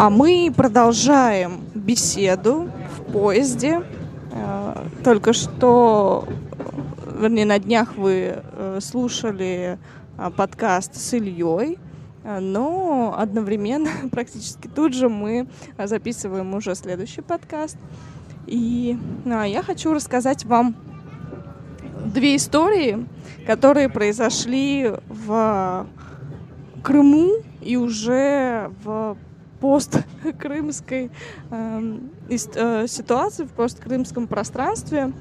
[0.00, 3.82] А мы продолжаем беседу в поезде.
[4.30, 6.28] Э, только что,
[7.20, 9.76] вернее, на днях вы э, слушали
[10.16, 11.80] э, подкаст с Ильей,
[12.22, 17.76] но одновременно, практически тут же, мы записываем уже следующий подкаст.
[18.46, 18.96] И
[19.26, 20.76] я хочу рассказать вам
[22.04, 23.04] две истории,
[23.48, 25.88] которые произошли в
[26.84, 29.16] Крыму и уже в
[29.60, 31.10] посткрымской
[31.50, 31.98] э,
[32.30, 35.12] э, ситуации, в посткрымском пространстве.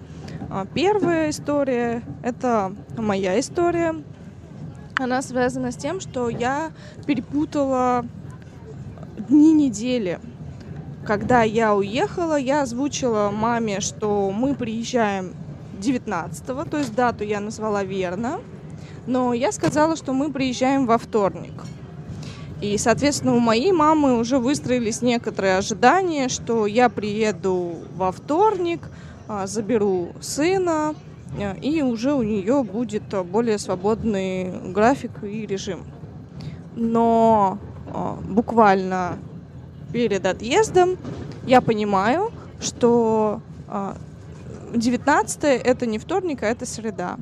[0.49, 3.95] А, первая история— это моя история.
[4.95, 6.71] Она связана с тем, что я
[7.05, 8.05] перепутала
[9.29, 10.19] дни недели.
[11.05, 15.33] Когда я уехала, я озвучила маме, что мы приезжаем
[15.79, 18.41] 19-го, то есть дату я назвала верно,
[19.05, 21.53] но я сказала, что мы приезжаем во вторник—
[22.61, 28.89] и, соответственно, у моей мамы уже выстроились некоторые ожидания, что я приеду во вторник,
[29.27, 30.95] а, заберу сына,
[31.39, 35.81] а, и уже у нее будет более свободный график и режим.
[36.75, 37.59] Но
[37.93, 39.19] а, буквально
[39.93, 40.97] перед отъездом
[41.45, 43.41] я понимаю, что
[44.73, 47.17] 19 это не вторник, а это среда.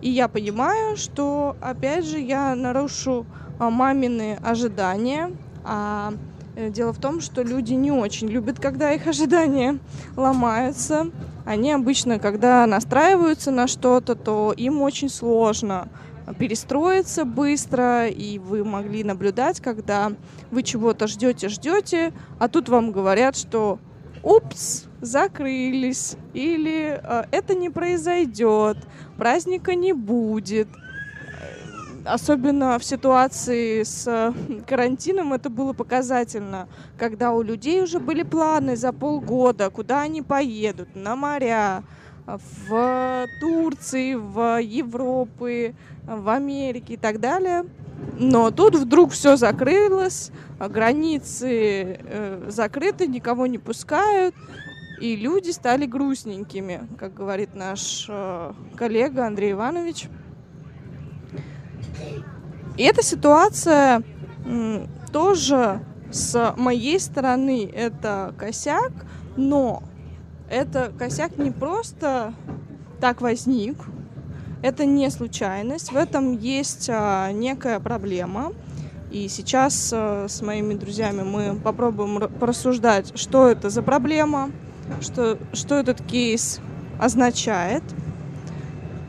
[0.00, 3.26] И я понимаю, что опять же я нарушу
[3.58, 5.32] мамины ожидания.
[5.64, 6.12] А
[6.54, 9.78] э, дело в том, что люди не очень любят, когда их ожидания
[10.16, 11.10] ломаются.
[11.44, 15.88] Они обычно, когда настраиваются на что-то, то им очень сложно
[16.38, 20.12] перестроиться быстро, и вы могли наблюдать, когда
[20.50, 23.78] вы чего-то ждете, ждете, а тут вам говорят, что
[24.24, 28.76] упс, закрылись, или э, это не произойдет,
[29.16, 30.68] праздника не будет–
[32.06, 34.34] особенно в ситуации с
[34.66, 40.94] карантином это было показательно, когда у людей уже были планы за полгода, куда они поедут,
[40.94, 41.82] на моря,
[42.26, 45.74] в Турции, в Европы,
[46.06, 47.64] в Америке и так далее.
[48.18, 54.34] Но тут вдруг все закрылось, границы э, закрыты, никого не пускают,
[55.00, 60.08] и люди стали грустненькими, как говорит наш э, коллега Андрей Иванович.
[62.76, 64.02] И эта ситуация
[65.12, 65.80] тоже
[66.10, 68.92] с моей стороны это косяк,
[69.36, 69.82] но
[70.48, 72.34] это косяк не просто
[73.00, 73.76] так возник,
[74.62, 78.52] это не случайность, в этом есть а, некая проблема.
[79.10, 84.50] И сейчас а, с моими друзьями мы попробуем порассуждать, что это за проблема,
[85.00, 86.60] что, что этот кейс
[86.98, 87.82] означает.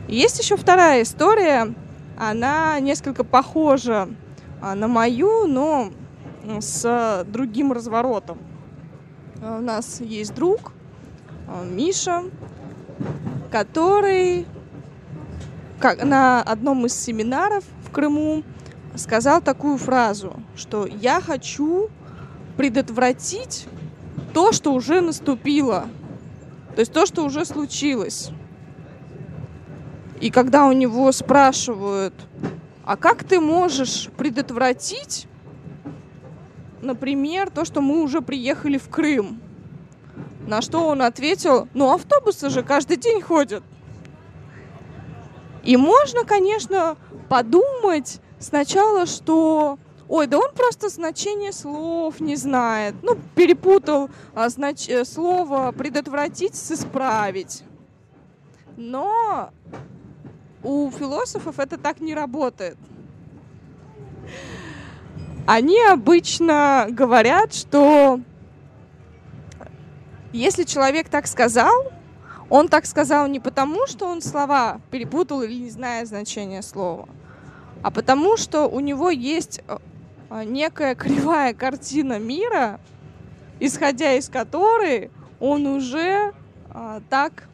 [0.06, 1.74] есть еще вторая история,
[2.18, 4.08] она несколько похожа
[4.60, 5.90] а, на мою, но
[6.60, 8.38] с другим разворотом.
[9.40, 10.72] А, у нас есть друг,
[11.46, 12.24] а, Миша,
[13.52, 14.46] который
[15.78, 18.42] как, на одном из семинаров в Крыму
[18.96, 21.88] сказал такую фразу, что я хочу
[22.56, 23.68] предотвратить
[24.34, 25.86] то, что уже наступило,
[26.74, 28.30] то есть то, что уже случилось.
[30.20, 32.14] И когда у него спрашивают,
[32.84, 35.26] а как ты можешь предотвратить,
[36.80, 39.40] например, то, что мы уже приехали в Крым?
[40.46, 43.62] На что он ответил, ну автобусы же каждый день ходят.
[45.62, 46.96] И можно, конечно,
[47.28, 52.94] подумать сначала, что ой, да он просто значение слов не знает.
[53.02, 54.88] Ну, перепутал а, знач...
[54.88, 57.62] Э, слово предотвратить с исправить.
[58.76, 59.50] Но
[60.62, 62.76] у философов это так не работает.
[65.46, 68.20] Они обычно говорят, что
[70.32, 71.90] если человек так сказал,
[72.50, 77.08] он так сказал не потому, что он слова перепутал или не знает значения слова,
[77.82, 82.80] а потому что у него есть э, некая кривая картина мира,
[83.60, 86.32] исходя из которой он уже
[86.70, 87.48] а, так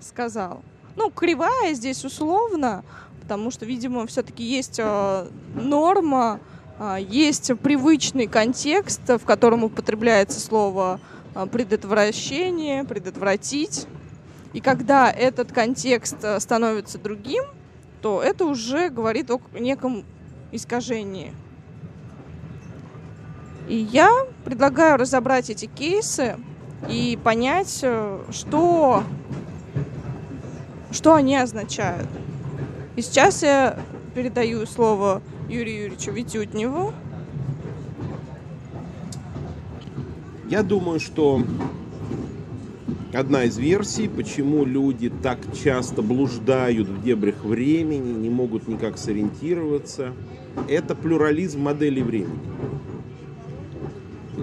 [0.00, 0.62] сказал.
[0.96, 2.82] Ну, кривая здесь условно,
[3.20, 6.40] потому что, видимо, все-таки есть э, норма,
[6.78, 10.98] э, есть привычный контекст, в котором употребляется слово
[11.34, 13.86] э, предотвращение, предотвратить.
[14.54, 17.44] И когда этот контекст становится другим,
[18.00, 20.02] то это уже говорит о неком
[20.50, 21.34] искажении.
[23.68, 24.10] И я
[24.46, 26.36] предлагаю разобрать эти кейсы
[26.88, 27.84] и понять,
[28.30, 29.02] что
[30.96, 32.08] что они означают.
[32.96, 33.78] И сейчас я
[34.14, 36.94] передаю слово Юрию Юрьевичу Витютневу.
[40.48, 41.42] Я думаю, что
[43.12, 50.14] одна из версий, почему люди так часто блуждают в дебрях времени, не могут никак сориентироваться,
[50.66, 52.40] это плюрализм моделей времени.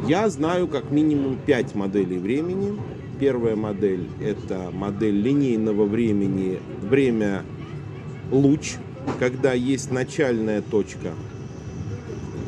[0.08, 2.80] Я знаю как минимум пять моделей времени.
[3.24, 7.44] Первая модель– это модель линейного времени, время
[8.32, 8.74] луч,
[9.18, 11.14] когда есть начальная точка,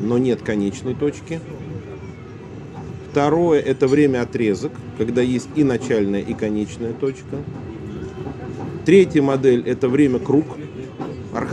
[0.02, 1.40] но нет конечной точки.
[3.10, 7.38] Второе– это время отрезок, когда есть и начальная, и конечная точка.
[8.84, 10.44] Третья модель– это время круг,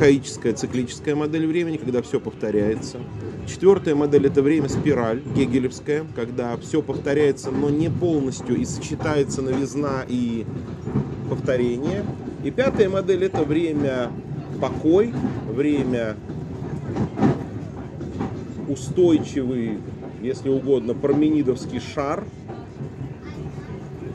[0.04, 2.98] архаическая циклическая модель времени, когда все повторяется.
[3.48, 10.04] Четвертая модель– это время спираль, гегелевская, когда все повторяется, но не полностью, и сочетается новизна
[10.06, 10.46] и
[11.30, 12.04] повторение.
[12.44, 14.12] И пятая модель– это время
[14.60, 15.14] покой,
[15.50, 16.18] время
[18.68, 19.78] устойчивый,
[20.22, 22.26] если угодно, парменидовский шар,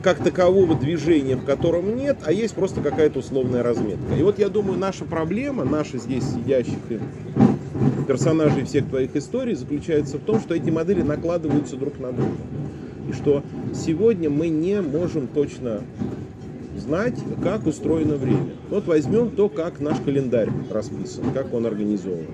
[0.01, 4.15] как такового движения, в котором нет, а есть просто какая-то условная разметка.
[4.17, 6.77] И вот я думаю, наша проблема, наши здесь сидящих
[8.07, 12.37] персонажей всех твоих историй заключается в том, что эти модели накладываются друг на друга.
[13.09, 13.43] И что
[13.73, 15.81] сегодня мы не можем точно
[16.77, 18.51] знать, как устроено время.
[18.69, 22.25] Вот возьмем то, как наш календарь расписан, как он организован.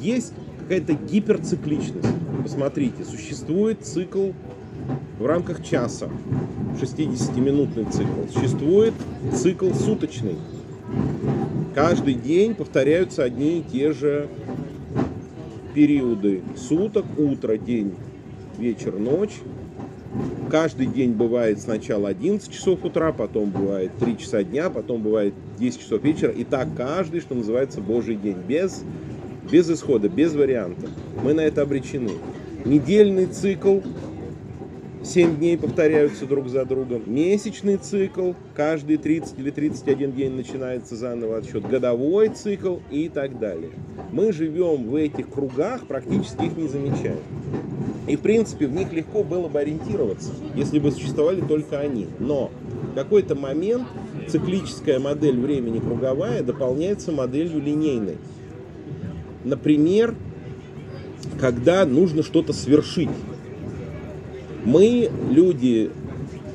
[0.00, 2.08] Есть какая-то гиперцикличность.
[2.42, 4.30] Посмотрите, существует цикл
[5.18, 6.08] в рамках часа,
[6.80, 8.32] 60-минутный цикл.
[8.32, 8.94] Существует
[9.34, 10.36] цикл суточный.
[11.74, 14.28] Каждый день повторяются одни и те же
[15.74, 17.94] периоды суток, утро, день,
[18.58, 19.34] вечер, ночь.
[20.50, 25.80] Каждый день бывает сначала 11 часов утра, потом бывает 3 часа дня, потом бывает 10
[25.80, 26.32] часов вечера.
[26.32, 28.38] И так каждый, что называется, Божий день.
[28.48, 28.82] Без,
[29.50, 30.88] без исхода, без вариантов.
[31.22, 32.12] Мы на это обречены.
[32.64, 33.80] Недельный цикл
[35.06, 37.02] 7 дней повторяются друг за другом.
[37.06, 41.66] Месячный цикл, каждые 30 или 31 день начинается заново отсчет.
[41.68, 43.70] Годовой цикл и так далее.
[44.10, 47.20] Мы живем в этих кругах, практически их не замечаем.
[48.08, 52.08] И в принципе в них легко было бы ориентироваться, если бы существовали только они.
[52.18, 52.50] Но
[52.92, 53.86] в какой-то момент
[54.28, 58.16] циклическая модель времени круговая дополняется моделью линейной.
[59.44, 60.16] Например,
[61.38, 63.10] когда нужно что-то свершить
[64.66, 65.90] мы, люди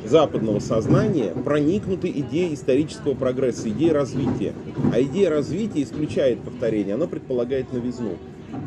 [0.06, 4.54] западного сознания, проникнуты идеей исторического прогресса, идеей развития.
[4.94, 8.18] А идея развития исключает повторение, она предполагает новизну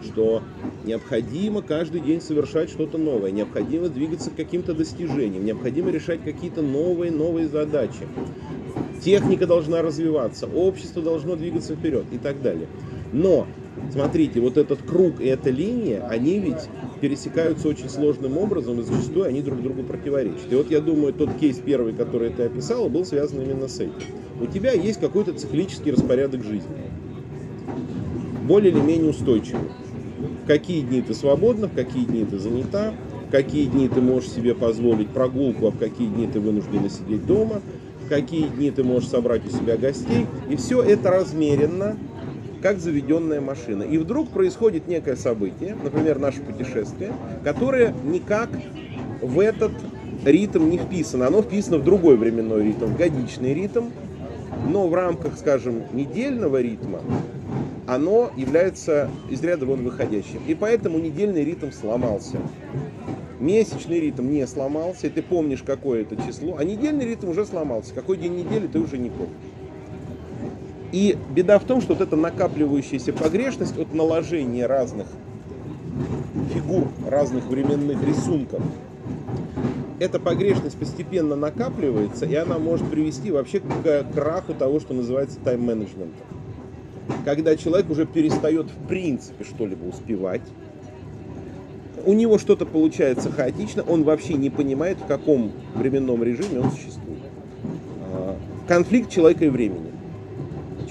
[0.03, 0.43] что
[0.85, 7.13] необходимо каждый день совершать что-то новое, необходимо двигаться к каким-то достижениям, необходимо решать какие-то новые,
[7.13, 8.09] новые задачи.
[9.05, 12.67] Техника должна развиваться, общество должно двигаться вперед и так далее.
[13.13, 13.47] Но
[13.93, 16.69] смотрите, вот этот круг и эта линия, они ведь
[17.01, 20.51] пересекаются очень сложным образом, и зачастую они друг другу противоречат.
[20.51, 23.93] И вот я думаю, тот кейс первый, который ты описала, был связан именно с этим.
[24.41, 26.91] У тебя есть какой-то циклический распорядок жизни,
[28.47, 29.71] более или менее устойчивый.
[30.45, 32.95] В какие дни ты свободна, в какие дни ты занята,
[33.29, 37.27] в какие дни ты можешь себе позволить прогулку, а в какие дни ты вынуждена сидеть
[37.27, 37.63] дома,
[38.05, 40.27] в какие дни ты можешь собрать у себя гостей.
[40.51, 41.97] И все это размеренно,
[42.65, 43.83] как заведенная машина.
[43.83, 47.13] И вдруг происходит некое событие, например, наше путешествие,
[47.45, 48.49] которое никак
[49.21, 49.73] в этот
[50.25, 51.27] ритм не вписано.
[51.27, 53.91] Оно вписано в другой временной ритм, в годичный ритм,
[54.67, 57.01] но в рамках, скажем, недельного ритма
[57.87, 60.41] оно является из ряда вон выходящим.
[60.47, 62.39] И поэтому недельный ритм сломался.
[63.41, 67.93] Месячный ритм не сломался, ты помнишь, какое это число, а недельный ритм уже сломался.
[67.93, 69.35] Какой день недели, ты уже не помнишь.
[70.95, 75.09] И беда в том, что вот эта накапливающаяся погрешность от наложения разных
[76.53, 78.63] фигур, разных временных рисунков,
[79.99, 86.15] эта погрешность постепенно накапливается, и она может привести вообще к краху того, что называется тайм-менеджментом.
[87.25, 90.43] Когда человек уже перестает в принципе что-либо успевать,
[92.07, 97.19] у него что-то получается хаотично, он вообще не понимает, в каком временном режиме он существует.
[98.13, 98.37] А,
[98.69, 99.94] конфликт человека и времени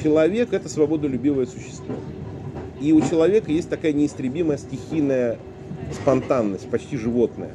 [0.03, 1.95] человек это свободолюбивое существо.
[2.81, 5.37] И у человека есть такая неистребимая стихийная
[5.93, 7.51] спонтанность, почти животная.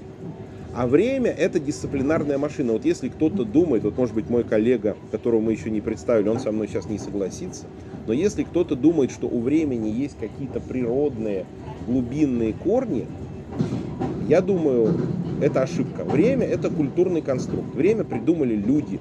[0.74, 2.72] А время– это дисциплинарная машина.
[2.72, 6.38] Вот если кто-то думает, вот может быть мой коллега, которого мы еще не представили, он
[6.38, 7.64] со мной сейчас не согласится,
[8.06, 11.46] но если кто-то думает, что у времени есть какие-то природные
[11.86, 13.06] глубинные корни,
[14.28, 14.94] я думаю,
[15.42, 16.04] это ошибка.
[16.04, 17.74] Время– это культурный конструкт.
[17.74, 19.00] Время придумали люди.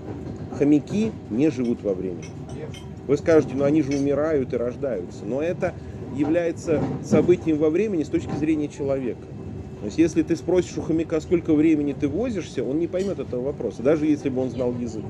[0.57, 2.23] Хомяки не живут во времени.
[3.07, 5.25] Вы скажете, ну они же умирают и рождаются.
[5.25, 5.73] Но это
[6.15, 9.21] является событием во времени с точки зрения человека.
[9.79, 13.41] То есть, если ты спросишь у хомяка, сколько времени ты возишься, он не поймет этого
[13.43, 15.03] вопроса, даже если бы он знал язык.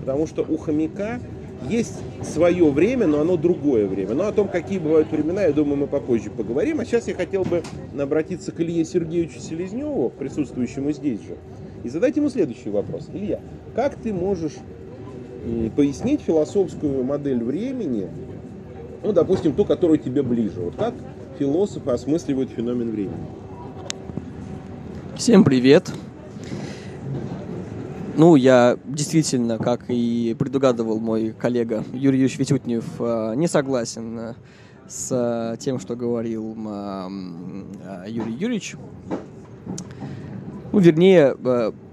[0.00, 1.18] Потому что у хомяка
[1.70, 4.14] есть свое время, но оно другое время.
[4.14, 6.80] Но о том, какие бывают времена, я думаю, мы попозже поговорим.
[6.80, 7.62] А сейчас я хотел бы
[7.98, 11.36] обратиться к Илье Сергеевичу Селезневу, присутствующему здесь же,
[11.82, 13.08] и задать ему следующий вопрос.
[13.12, 13.40] Илья,
[13.74, 14.52] как ты можешь
[15.76, 18.08] пояснить философскую модель времени,
[19.02, 20.60] ну, допустим, ту, которая тебе ближе.
[20.60, 20.94] Вот как
[21.38, 23.26] философы осмысливают феномен времени?
[25.16, 25.92] Всем привет.
[28.16, 34.34] Ну, я действительно, как и предугадывал мой коллега Юрий Юрьевич Витютнев, э, не согласен э,
[34.88, 36.56] с э, тем, что говорил
[38.06, 38.76] Юрий Юрьевич.
[40.72, 41.36] Ну, вернее,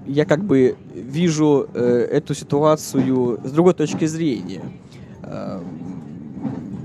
[0.05, 4.61] я как бы вижу эту ситуацию с другой точки зрения.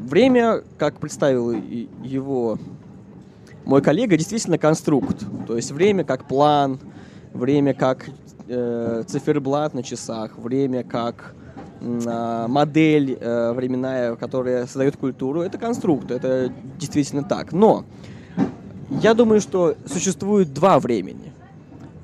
[0.08, 2.58] Время, как представил его
[3.68, 5.22] мой коллега, действительно конструкт.
[5.46, 6.78] То есть время как план,
[7.34, 8.08] время как
[8.48, 11.34] э, циферблат на часах, время как
[11.80, 17.52] э, модель э, временная, которая создает культуру, это конструкт, это действительно так.
[17.52, 17.84] Но
[19.02, 21.32] я думаю, что существует два времени.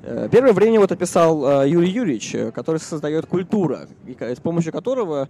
[0.07, 3.87] Э, первое время вот описал э, Юрий Юрьевич, э, который создает культура,
[4.19, 5.29] с помощью которого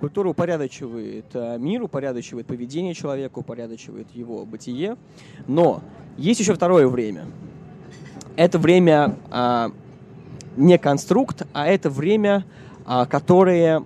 [0.00, 4.98] культура упорядочивает мир, упорядочивает поведение человека, упорядочивает его бытие.
[5.46, 5.82] Но
[6.18, 7.24] есть еще второе время.
[8.36, 9.16] Это время
[10.58, 12.44] не конструкт, а это время,
[12.84, 13.82] а, которое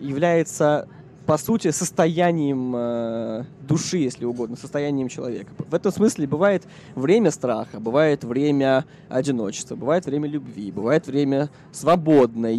[0.00, 0.88] является
[1.26, 5.52] по сути, состоянием э, души, если угодно, состоянием человека.
[5.58, 6.64] В этом смысле бывает
[6.94, 12.52] время страха, бывает время одиночества, бывает время любви, бывает время свободное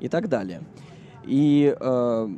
[0.00, 0.62] и так далее.
[1.24, 2.28] И э,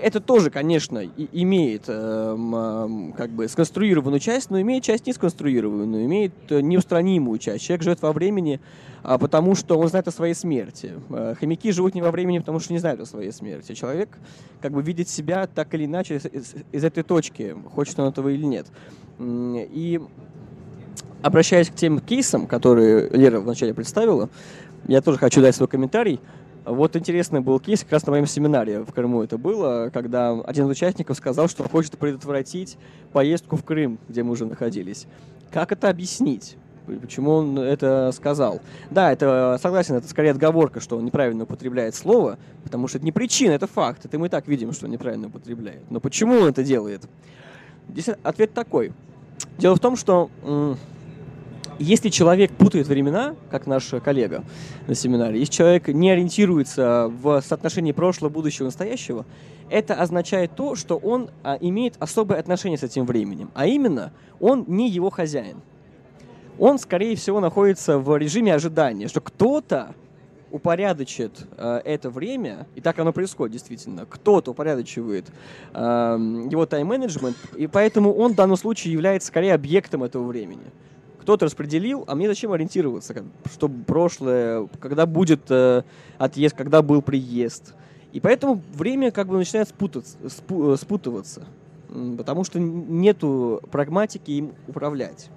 [0.00, 6.04] это тоже, конечно, и, имеет э, как бы сконструированную часть, но имеет часть не сконструированную,
[6.06, 7.64] имеет э, неустранимую часть.
[7.64, 8.60] Человек живет во времени,
[9.02, 10.94] а, потому что он знает о своей смерти.
[11.10, 13.74] Э, хомяки живут не во времени, потому что не знают о своей смерти.
[13.74, 14.18] Человек
[14.60, 18.28] как бы видит себя так или иначе из, из, из этой точки, хочет он этого
[18.28, 18.66] или нет.
[19.20, 20.00] И
[21.22, 24.30] обращаясь к тем кейсам, которые Лера вначале представила,
[24.88, 26.18] я тоже хочу дать свой комментарий.
[26.64, 30.66] Вот интересный был кейс, как раз на моем семинаре в Крыму это было, когда один
[30.66, 32.78] из участников сказал, что хочет предотвратить
[33.12, 35.06] поездку в Крым, где мы уже находились.
[35.50, 36.56] Как это объяснить?
[37.00, 38.60] Почему он это сказал?
[38.90, 43.12] Да, это согласен, это скорее отговорка, что он неправильно употребляет слово, потому что это не
[43.12, 44.04] причина, это факт.
[44.04, 45.82] Это мы и так видим, что он неправильно употребляет.
[45.90, 47.08] Но почему он это делает?
[47.88, 48.92] Здесь ответ такой.
[49.58, 50.30] Дело в том, что
[51.82, 54.44] если человек путает времена, как наш коллега
[54.86, 59.26] на семинаре, если человек не ориентируется в соотношении прошлого, будущего, настоящего,
[59.68, 64.64] это означает то, что он а, имеет особое отношение с этим временем, а именно он
[64.68, 65.56] не его хозяин.
[66.58, 69.94] Он, скорее всего, находится в режиме ожидания, что кто-то
[70.50, 75.26] упорядочит э, это время, и так оно происходит действительно, кто-то упорядочивает
[75.72, 80.70] э, его тайм-менеджмент, и поэтому он в данном случае является скорее объектом этого времени
[81.22, 85.84] кто-то распределил, а мне зачем ориентироваться, как, чтобы прошлое, когда будет э,
[86.18, 87.74] отъезд, когда был приезд.
[88.12, 91.46] И поэтому время как бы начинает спутаться, спу, э, спутываться,
[92.18, 95.30] потому что нету прагматики им управлять.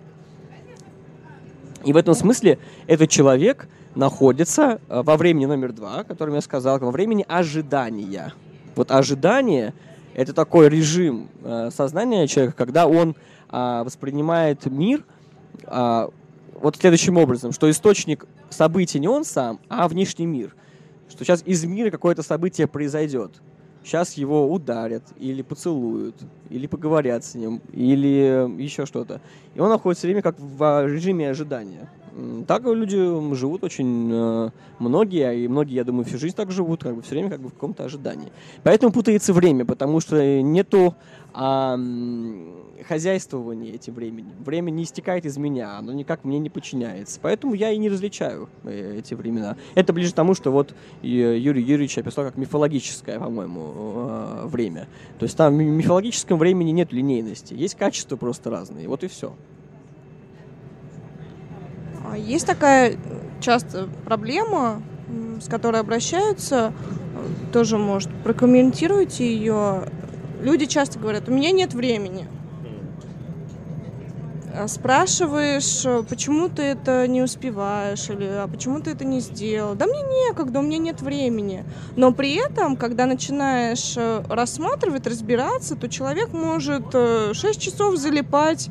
[1.83, 6.41] И в этом смысле этот человек находится э, во времени номер два, о котором я
[6.41, 8.33] сказал, во времени ожидания.
[8.75, 9.75] Вот ожидание–
[10.15, 13.15] это такой режим э, сознания человека, когда он
[13.49, 15.03] а, воспринимает мир–
[15.65, 16.09] а,
[16.53, 20.55] вот следующим образом, что источник событий не он сам, а внешний мир.
[21.09, 23.31] Что сейчас из мира какое-то событие произойдет.
[23.83, 26.15] Сейчас его ударят, или поцелуют,
[26.49, 29.21] или поговорят с ним, или еще что-то.
[29.53, 31.87] И он находится все время как в режиме ожидания.
[32.47, 32.97] Так люди
[33.35, 37.11] живут очень э, многие, и многие, я думаю, всю жизнь так живут, как бы все
[37.11, 38.31] время как бы в каком-то ожидании.
[38.63, 40.95] Поэтому путается время, потому что нету
[41.37, 41.77] а,
[42.87, 44.35] хозяйствования этим временем.
[44.39, 47.19] Время не истекает из меня, оно никак мне не подчиняется.
[47.21, 49.57] Поэтому я и не различаю э, эти времена.
[49.75, 54.87] Это ближе к тому, что вот Юрий Юрьевич описал как мифологическое, по-моему, э, время.
[55.19, 59.33] То есть там в мифологическом времени нет линейности, есть качества просто разные, вот и все.
[62.09, 62.97] А есть такая
[63.41, 64.81] часто проблема,
[65.41, 66.71] с которой обращаются,
[67.51, 69.83] тоже, может, прокомментируйте ее.
[70.41, 72.27] Люди часто говорят, у меня нет времени.
[74.57, 79.75] А спрашиваешь, почему ты это не успеваешь, или а почему ты это не сделал.
[79.75, 81.65] Да мне некогда, у меня нет времени.
[81.97, 88.69] Но при этом, когда начинаешь э, рассматривать, разбираться, то человек может 6 э, часов залипать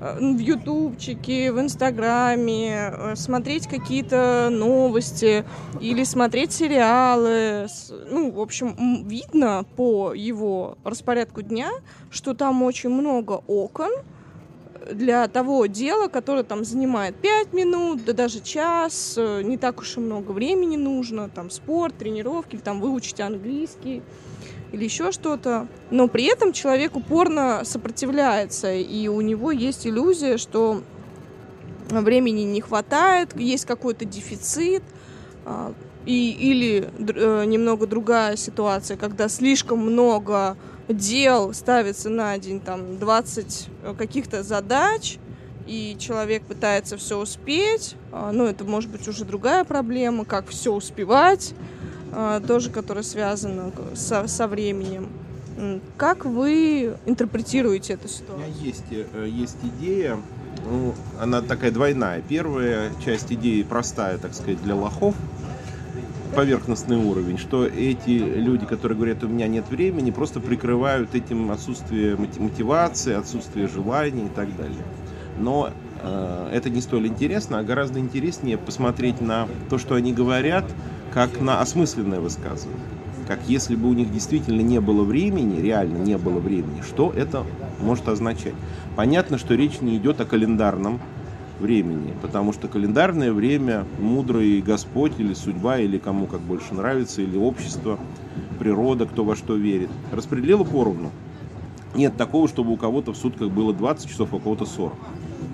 [0.00, 5.44] в ютубчике, в инстаграме, э, смотреть какие-то новости
[5.80, 7.66] или смотреть сериалы.
[8.10, 11.70] Ну, в общем, видно по его распорядку дня,
[12.10, 13.90] что там очень много окон,
[14.92, 19.96] для того дела, которое там занимает 5 минут, да даже час, э, не так уж
[19.96, 24.02] и много времени нужно, там спорт, тренировки, или там выучить английский
[24.72, 25.68] или еще что-то.
[25.90, 30.82] Но при этом человек упорно сопротивляется, и у него есть иллюзия, что
[31.88, 34.82] времени не хватает, есть какой-то дефицит,
[35.44, 35.72] а,
[36.04, 40.56] и, или э, немного другая ситуация, когда слишком много
[40.88, 45.18] дел ставится на день, там, 20 э, каких-то задач,
[45.66, 50.72] и человек пытается все успеть, а, ну, это может быть уже другая проблема, как все
[50.72, 51.54] успевать,
[52.12, 55.08] а, тоже, которая связана со, со временем.
[55.96, 58.36] Как вы интерпретируете эту ситуацию?
[58.36, 60.18] У меня есть, э, есть идея,
[60.68, 62.22] ну, она такая двойная.
[62.28, 65.14] Первая часть идеи простая, так сказать, для лохов–
[66.36, 72.16] поверхностный уровень, что эти люди, которые говорят, у меня нет времени, просто прикрывают этим отсутствие
[72.16, 74.84] мотивации, отсутствие желаний и так далее.
[75.38, 75.70] Но
[76.02, 80.64] э, это не столь интересно, а гораздо интереснее посмотреть на то, что они говорят,
[81.12, 82.84] как на осмысленное высказывание.
[83.26, 87.44] Как если бы у них действительно не было времени, реально не было времени, что это
[87.80, 88.54] может означать?
[88.94, 91.00] Понятно, что речь не идет о календарном
[91.60, 97.36] времени, потому что календарное время мудрый Господь или судьба, или кому как больше нравится, или
[97.36, 97.98] общество,
[98.58, 101.10] природа, кто во что верит, распределило поровну.
[101.94, 104.92] Нет такого, чтобы у кого-то в сутках было 20 часов, а у кого-то 40.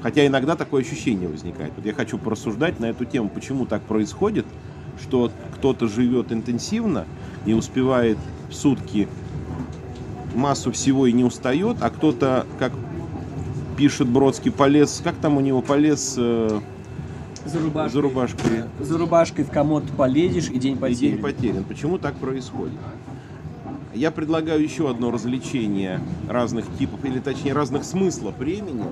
[0.02, 1.72] Хотя иногда такое ощущение возникает.
[1.76, 4.46] Вот я хочу порассуждать на эту тему, почему так происходит,
[5.00, 7.06] что кто-то живет интенсивно,
[7.46, 8.18] не успевает
[8.50, 9.08] в сутки
[10.34, 12.72] массу всего и не устает, а кто-то, как
[13.76, 16.14] пишет Бродский, полез, как там у него, полез...
[16.18, 16.60] Э,
[17.44, 17.92] за рубашкой.
[17.92, 18.64] За рубашкой.
[18.80, 20.92] За рубашкой в комод полезешь, и день потерян.
[20.92, 21.64] И день потерян.
[21.64, 22.78] Почему так происходит?
[23.94, 28.84] Я предлагаю еще одно развлечение разных типов, или точнее разных смыслов времени.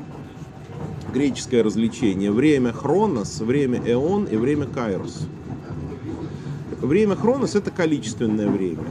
[1.12, 2.30] Греческое развлечение.
[2.30, 5.26] Время Хронос, время Эон и время Кайрос.
[6.80, 8.84] Время Хронос это количественное время.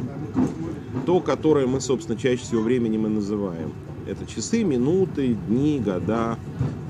[1.06, 3.74] То, которое мы, собственно, чаще всего временем и называем.
[4.10, 6.40] Это часы, минуты, дни, года.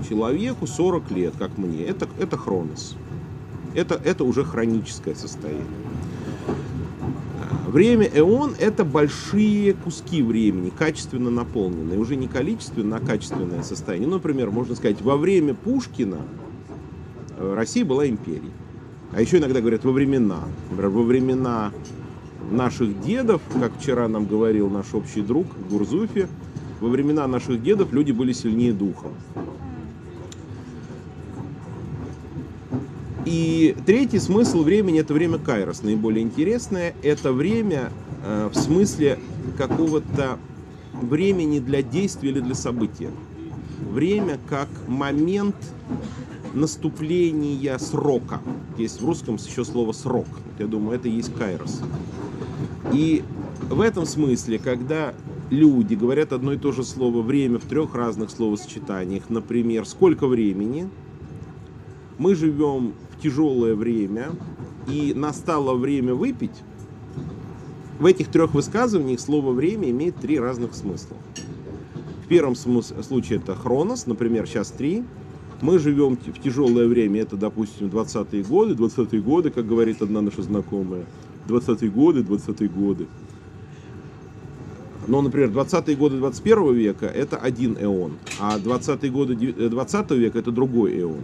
[0.07, 1.83] Человеку 40 лет, как мне.
[1.83, 2.95] Это, это хронос.
[3.75, 5.65] Это, это уже хроническое состояние.
[7.67, 11.99] Время эон– это большие куски времени, качественно наполненные.
[11.99, 14.07] Уже не количественно, а качественное состояние.
[14.07, 16.19] Ну, например, можно сказать, во время Пушкина
[17.37, 18.53] э, Россия была империей.
[19.11, 20.39] А еще иногда говорят во времена.
[20.69, 21.71] Например, во времена
[22.49, 26.27] наших дедов, как вчера нам говорил наш общий друг Гурзуфи,
[26.79, 29.13] во времена наших дедов люди были сильнее духом.
[33.25, 35.83] И третий смысл времени– это время Кайрос.
[35.83, 37.91] Наиболее интересное– это время
[38.25, 39.19] э, в смысле
[39.57, 40.39] какого-то
[40.93, 43.11] времени для действия или для события.
[43.91, 45.55] Время как момент
[46.53, 48.41] наступления срока.
[48.77, 50.27] Есть в русском еще слово «срок».
[50.57, 51.81] Я думаю, это и есть Кайрос.
[52.91, 53.23] И
[53.69, 55.13] в этом смысле, когда
[55.49, 59.29] люди говорят одно и то же слово «время» в трех разных словосочетаниях.
[59.29, 60.89] Например, «сколько времени?»,
[62.17, 64.29] «мы живем в тяжелое время»,
[64.87, 66.63] и «настало время выпить»,
[67.99, 71.17] в этих трех высказываниях слово «время» имеет три разных смысла.
[72.23, 75.03] В первом случае это хронос, например, сейчас три.
[75.61, 80.41] Мы живем в тяжелое время, это, допустим, 20-е годы, 20-е годы, как говорит одна наша
[80.43, 81.05] знакомая.
[81.49, 83.07] 20-е годы, 20-е годы.
[85.09, 90.51] Но, например, 20-е годы 21 века– это один эон, а 20-е годы 20 века– это
[90.51, 91.23] другой эон.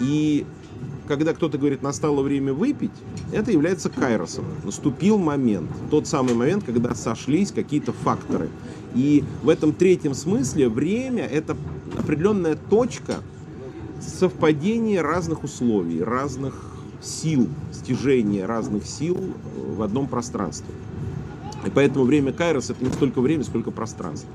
[0.00, 0.46] И
[1.06, 2.92] когда кто-то говорит «настало время выпить»,
[3.30, 4.46] это является кайросом.
[4.64, 8.48] Наступил момент, тот самый момент, когда сошлись какие-то факторы.
[8.94, 11.58] И в этом третьем смысле время– это
[11.98, 13.16] определенная точка
[14.00, 16.54] совпадения разных условий, разных
[17.02, 19.18] сил, стяжения разных сил
[19.76, 20.74] в одном пространстве.
[21.68, 24.30] И поэтому время Кайрос это не столько время, сколько пространство.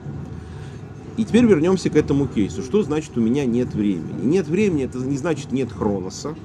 [1.17, 2.61] И теперь вернемся к этому кейсу.
[2.61, 4.23] Что значит у меня нет времени?
[4.23, 6.35] Нет времени, это не значит нет хроноса,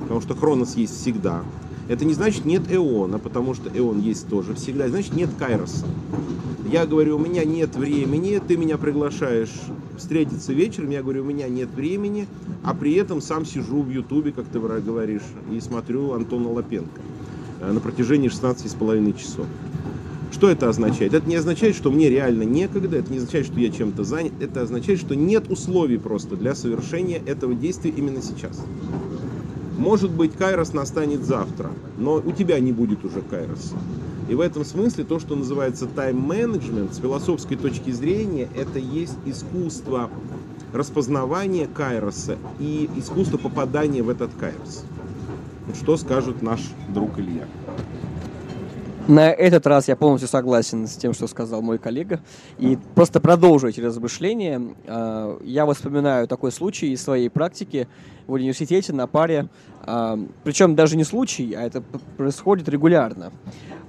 [0.00, 1.42] потому что хронос есть всегда.
[1.88, 4.88] Это не значит нет эона, потому что эон есть тоже всегда.
[4.88, 5.84] Значит нет кайроса.
[6.72, 9.52] Я говорю, у меня нет времени, ты меня приглашаешь
[9.98, 12.26] встретиться вечером, я говорю, у меня нет времени,
[12.62, 17.02] а при этом сам сижу в Ютубе, как ты говоришь, и смотрю Антона Лапенко
[17.60, 19.46] э, на протяжении 16,5 часов.
[20.30, 21.14] Что это означает?
[21.14, 24.62] Это не означает, что мне реально некогда, это не означает, что я чем-то занят, это
[24.62, 28.62] означает, что нет условий просто для совершения этого действия именно сейчас.
[29.78, 33.76] Может быть, Кайрос настанет завтра, но у тебя не будет уже Кайроса.
[34.28, 40.10] И в этом смысле то, что называется тайм-менеджмент, с философской точки зрения, это есть искусство
[40.72, 44.84] распознавания Кайроса и искусство попадания в этот Кайрос.
[45.74, 47.46] Что скажет наш друг Илья?
[49.08, 52.20] На этот раз я полностью согласен с тем, что сказал мой коллега.
[52.58, 54.60] И просто продолжу эти размышления.
[54.86, 57.88] А, я вспоминаю такой случай из своей практики
[58.26, 59.48] в университете на паре.
[59.80, 61.82] А, Причем даже не случай, а это
[62.18, 63.32] происходит регулярно.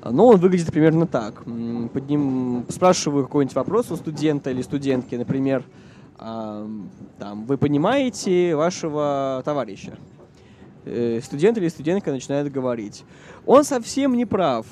[0.10, 1.44] Но он выглядит примерно так.
[1.44, 5.66] Под ним спрашиваю какой-нибудь вопрос у студента или студентки, например,
[6.18, 6.66] а,
[7.18, 9.98] там, вы понимаете вашего товарища?
[10.86, 13.04] Э, студент или студентка начинает говорить.
[13.46, 14.66] Он совсем не прав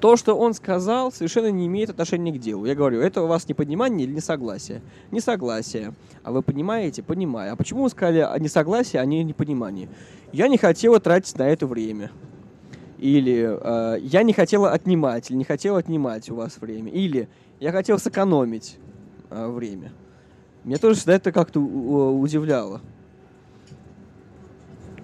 [0.00, 2.64] то, что он сказал, совершенно не имеет отношения к делу.
[2.64, 4.82] Я говорю, это у вас непонимание или несогласие?
[5.10, 5.94] Несогласие.
[6.22, 7.02] А вы понимаете?
[7.02, 7.52] Понимаю.
[7.52, 9.88] А почему вы сказали несогласие, а не непонимание?
[10.32, 12.10] Я не хотела тратить на это время.
[12.98, 16.90] Или э, я не хотела отнимать, или не хотела отнимать у вас время.
[16.90, 17.28] Или
[17.60, 18.78] я хотел сэкономить
[19.30, 19.92] э, время.
[20.64, 22.80] Меня тоже всегда это как-то удивляло.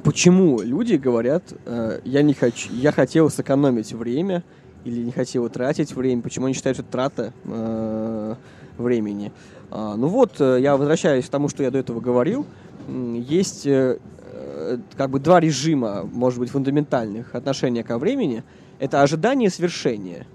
[0.03, 4.43] Почему люди говорят, э, я не хочу, я хотел сэкономить время,
[4.85, 8.35] или не хотела тратить время, почему они считают, что это трата э,
[8.79, 9.33] времени.
[9.71, 12.47] А, ну вот, э, я возвращаюсь к тому, что я до этого говорил.
[12.89, 13.99] Есть э,
[14.33, 18.43] э, как бы два режима, может быть, фундаментальных отношения ко времени.
[18.79, 20.27] Это ожидание и свершение.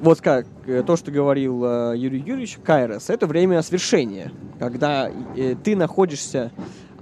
[0.00, 5.54] Вот как э, то, что говорил э, Юрий Юрьевич, Кайрос, это время свершения, когда э,
[5.54, 6.52] ты находишься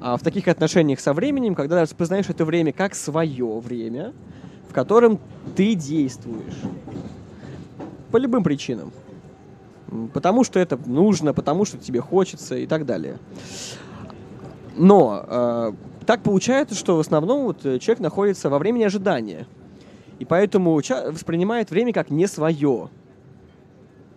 [0.01, 4.13] э, в таких отношениях со временем, когда распознаешь это время как свое время,
[4.73, 5.21] в котором
[5.55, 6.57] ты действуешь.
[8.11, 8.91] По любым причинам.
[10.15, 13.19] Потому что это нужно, потому что тебе хочется и так далее.
[14.75, 15.73] Но э,
[16.07, 19.47] так получается, что в основном вот человек находится во времени ожидания.
[20.19, 22.89] И поэтому воспринимает время как не свое,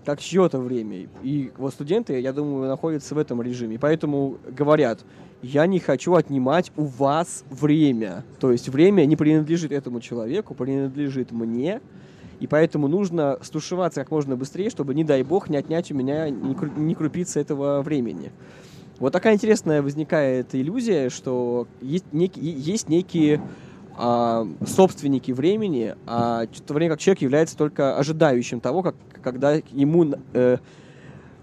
[0.05, 1.07] как чье-то время.
[1.23, 3.79] И вот студенты, я думаю, находятся в этом режиме.
[3.79, 5.03] Поэтому говорят,
[5.41, 8.23] я не хочу отнимать у вас время.
[8.39, 11.81] То есть время не принадлежит этому человеку, принадлежит мне.
[12.39, 16.29] И поэтому нужно стушеваться как можно быстрее, чтобы, не дай бог, не отнять у меня
[16.29, 18.31] ни крупицы этого времени.
[18.99, 23.41] Вот такая интересная возникает иллюзия, что есть, нек, есть некие
[23.97, 29.53] а, собственники времени, а в то время как человек является только ожидающим того, как, когда
[29.71, 30.57] ему, э,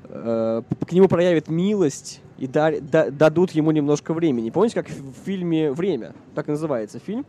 [0.05, 4.51] э, к нему проявит милость и да, да, дадут ему немножко времени.
[4.51, 7.25] Помните, как в фильме «Время», так называется фильм,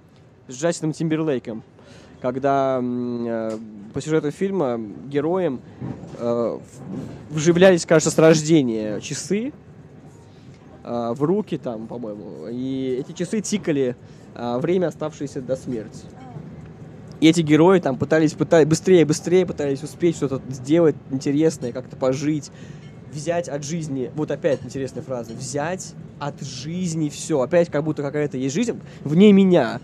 [0.47, 1.63] с Джастином Тимберлейком,
[2.21, 3.57] когда э,
[3.93, 5.61] по сюжету фильма героям
[6.17, 6.59] э,
[7.29, 9.53] вживлялись, кажется, с рождения часы
[10.83, 13.95] э, в руки там, по-моему, и эти часы тикали
[14.35, 16.05] время, оставшееся до смерти.
[17.19, 22.51] И эти герои там пытались, пытались быстрее, быстрее пытались успеть что-то сделать интересное, как-то пожить,
[23.13, 27.39] взять от жизни, вот опять интересная фраза, взять от жизни все.
[27.41, 29.79] Опять как будто какая-то есть жизнь вне меня.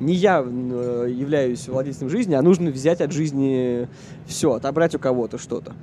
[0.00, 3.88] Не я э, являюсь владельцем жизни, а нужно взять от жизни
[4.26, 5.74] все, отобрать у кого-то что-то.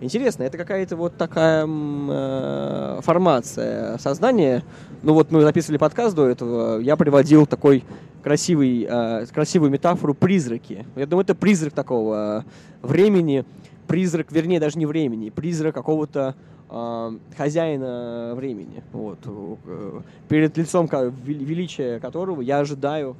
[0.00, 4.62] Интересно, это какая-то вот такая э, формация сознания.
[5.06, 7.84] Ну вот мы записывали подкаст до этого, я приводил такой
[8.24, 10.84] красивый, э, красивую метафору призраки.
[10.96, 12.44] Я думаю, это призрак такого
[12.82, 13.44] э, времени,
[13.86, 16.34] призрак, вернее, даже не времени, призрак какого-то
[16.68, 20.88] э, хозяина времени, вот, э, перед лицом
[21.24, 23.14] величия которого я ожидаю,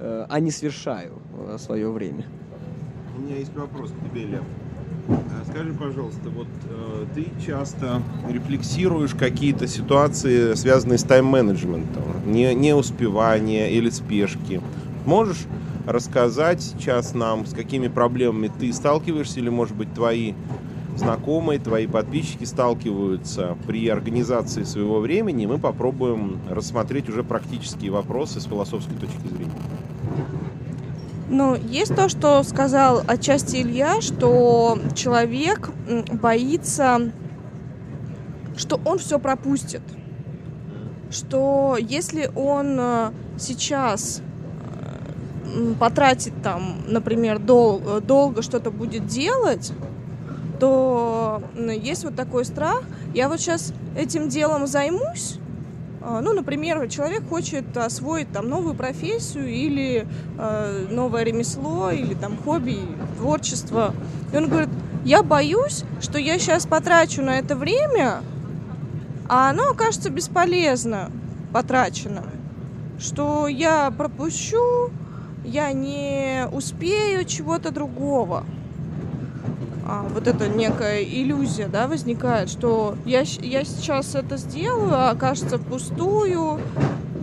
[0.00, 1.12] э, а не свершаю
[1.46, 2.24] э, свое время.
[3.16, 4.42] У меня есть вопрос к тебе, Лев.
[5.08, 5.14] Э,
[5.50, 13.72] скажи, пожалуйста, вот э, ты часто рефлексируешь какие-то ситуации, связанные с тайм-менеджментом, не, не успевание
[13.72, 14.60] или спешки.
[15.06, 15.46] Можешь
[15.86, 20.34] рассказать сейчас нам, с какими проблемами ты сталкиваешься, или, может быть, твои
[20.96, 28.44] знакомые, твои подписчики сталкиваются при организации своего времени, мы попробуем рассмотреть уже практические вопросы с
[28.44, 29.52] философской точки зрения.
[31.30, 35.68] Ну, есть то, что сказал отчасти Илья, что человек
[36.10, 37.12] боится,
[38.56, 39.82] что он все пропустит.
[41.10, 44.22] Что если он э, сейчас
[45.78, 49.72] потратит там, например, дол долго что-то будет делать,
[50.58, 52.82] то есть вот такой страх.
[53.14, 55.38] Я вот сейчас этим делом займусь,
[56.00, 60.06] ну, например, человек хочет освоить там новую профессию или
[60.38, 62.78] э, новое ремесло, или там хобби,
[63.18, 63.94] творчество.
[64.32, 64.70] И он говорит,
[65.04, 68.22] я боюсь, что я сейчас потрачу на это время,
[69.28, 71.10] а оно окажется бесполезно
[71.52, 72.24] потрачено.
[72.98, 74.90] Что я пропущу,
[75.44, 78.44] я не успею чего-то другого
[79.88, 85.56] а, вот эта некая иллюзия, да, возникает, что я, я сейчас это сделаю, а окажется
[85.56, 86.60] впустую,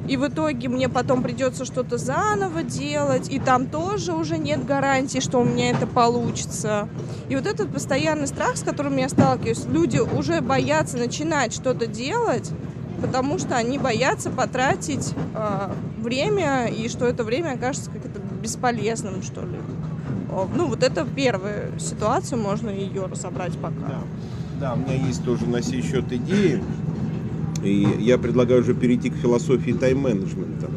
[0.07, 5.19] и в итоге мне потом придется что-то заново делать, и там тоже уже нет гарантии,
[5.19, 6.89] что у меня это получится.
[7.29, 12.49] И вот этот постоянный страх, с которым я сталкиваюсь, люди уже боятся начинать что-то делать,
[12.99, 19.41] потому что они боятся потратить э, время, и что это время окажется как-то бесполезным, что
[19.41, 19.59] ли.
[20.55, 23.75] Ну, вот это первая ситуация, можно ее разобрать пока.
[23.87, 24.01] Да.
[24.59, 26.61] да, у меня есть тоже на сей счет идеи.
[27.63, 30.69] И я предлагаю уже перейти к философии тайм-менеджмента.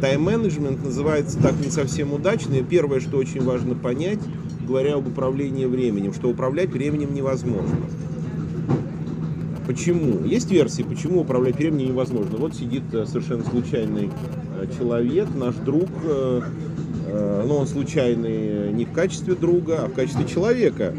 [0.00, 2.54] Тайм-менеджмент называется так не совсем удачно.
[2.54, 4.20] И первое, что очень важно понять,
[4.66, 7.76] говоря об управлении временем, что управлять временем невозможно.
[9.66, 10.24] Почему?
[10.24, 12.38] Есть версии, почему управлять временем невозможно.
[12.38, 14.10] Вот сидит э, совершенно случайный
[14.60, 16.40] э, человек, наш друг, э,
[17.46, 20.94] но он случайный не в качестве друга, а в качестве человека.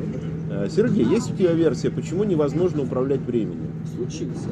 [0.49, 3.71] Э, Сергей, есть у тебя версия, почему невозможно управлять временем?
[3.95, 4.49] Случился.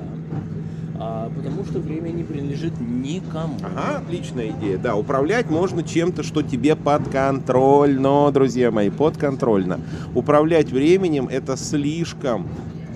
[0.99, 3.55] А, потому что время не принадлежит никому.
[3.61, 4.77] Ага, отличная идея.
[4.77, 9.79] Да, управлять можно чем-то, что тебе подконтрольно, друзья мои, подконтрольно.
[10.15, 12.47] Управлять временем это слишком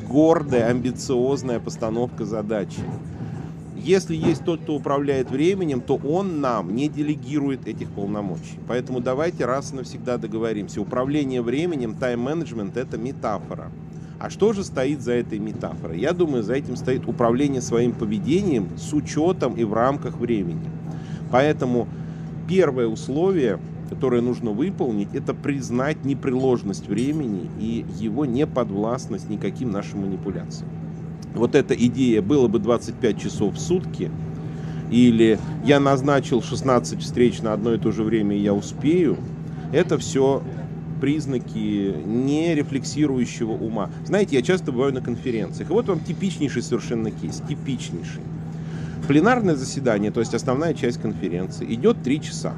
[0.10, 2.82] гордая, амбициозная постановка задачи.
[3.84, 8.60] Если есть тот, кто управляет временем, то он нам не делегирует этих полномочий.
[8.68, 10.82] Поэтому давайте раз и навсегда договоримся.
[10.82, 13.72] Управление временем, тайм-менеджмент– это метафора.
[14.20, 16.00] А что же стоит за этой метафорой?
[16.00, 20.70] Я думаю, за этим стоит управление своим поведением с учетом и в рамках времени.
[21.32, 21.88] Поэтому
[22.48, 30.70] первое условие, которое нужно выполнить, это признать непреложность времени и его неподвластность никаким нашим манипуляциям
[31.34, 34.12] вот эта идея было бы 25 часов в сутки,
[34.92, 39.18] или я назначил 16 встреч на одно и то же время, и я успею,
[39.72, 40.44] это все
[41.00, 43.90] признаки нерефлексирующего ума.
[44.06, 48.22] Знаете, я часто бываю на конференциях, и вот вам типичнейший совершенно кейс, типичнейший.
[49.08, 52.54] Пленарное заседание, то есть основная часть конференции, идет 3 часа.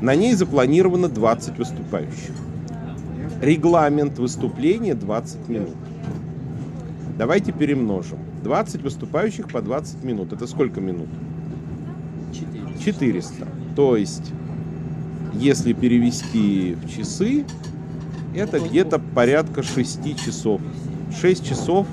[0.00, 2.34] На ней запланировано 20 выступающих.
[3.42, 5.76] Регламент выступления 20 минут.
[7.16, 8.18] Давайте перемножим.
[8.42, 10.32] 20 выступающих по 20 минут.
[10.32, 11.08] Это сколько минут?
[12.32, 12.84] 400.
[12.84, 13.48] 400.
[13.74, 14.32] То есть,
[15.34, 17.44] если перевести в часы,
[18.34, 20.60] это где-то порядка 6 часов.
[21.20, 21.86] 6 часов,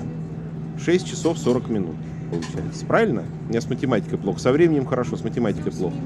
[0.78, 1.96] 6 часов 40 минут
[2.34, 2.86] получается.
[2.86, 3.24] Правильно?
[3.46, 4.40] У меня с математикой плохо.
[4.40, 5.96] Со временем хорошо, с математикой плохо.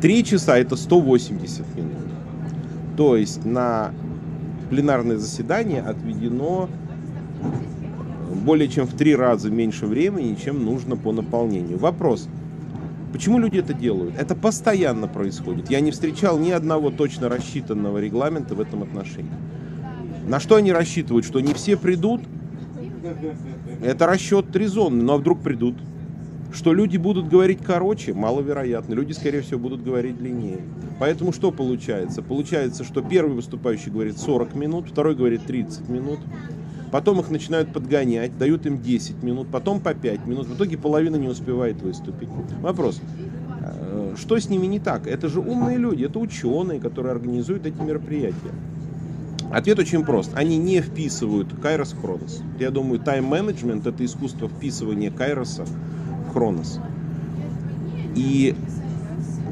[0.00, 1.92] 3 часа это 180 минут.
[2.96, 3.92] То есть на
[4.70, 6.68] пленарное заседание отведено
[8.40, 11.78] более чем в три раза меньше времени, чем нужно по наполнению.
[11.78, 12.28] Вопрос.
[13.12, 14.14] Почему люди это делают?
[14.16, 15.70] Это постоянно происходит.
[15.70, 19.30] Я не встречал ни одного точно рассчитанного регламента в этом отношении.
[20.26, 21.26] На что они рассчитывают?
[21.26, 22.22] Что не все придут?
[23.82, 25.74] Это расчет резонный, но вдруг придут?
[26.52, 28.12] Что люди будут говорить короче?
[28.12, 28.94] Маловероятно.
[28.94, 30.60] Люди, скорее всего, будут говорить длиннее.
[30.98, 32.22] Поэтому что получается?
[32.22, 36.18] Получается, что первый выступающий говорит 40 минут, второй говорит 30 минут,
[36.90, 40.48] Потом их начинают подгонять, дают им 10 минут, потом по 5 минут.
[40.48, 42.28] В итоге половина не успевает выступить.
[42.60, 43.00] Вопрос.
[43.60, 45.06] Э, что с ними не так?
[45.06, 48.52] Это же умные люди, это ученые, которые организуют эти мероприятия.
[49.52, 50.30] Ответ очень прост.
[50.34, 52.42] Они не вписывают Кайрос в Хронос.
[52.58, 56.78] Я думаю, тайм-менеджмент– это искусство вписывания Кайроса в Хронос.
[58.14, 58.54] И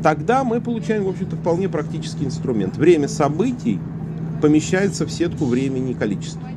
[0.03, 2.77] тогда мы получаем, в общем-то, вполне практический инструмент.
[2.77, 3.81] Время событий
[4.41, 6.49] помещается в сетку времени и количества.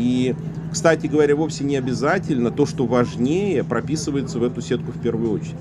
[0.00, 0.34] И,
[0.72, 5.56] кстати говоря, вовсе не обязательно то, что важнее, прописывается в эту сетку в первую очередь.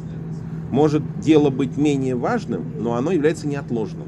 [0.72, 4.08] Может дело быть менее важным, но оно является неотложным.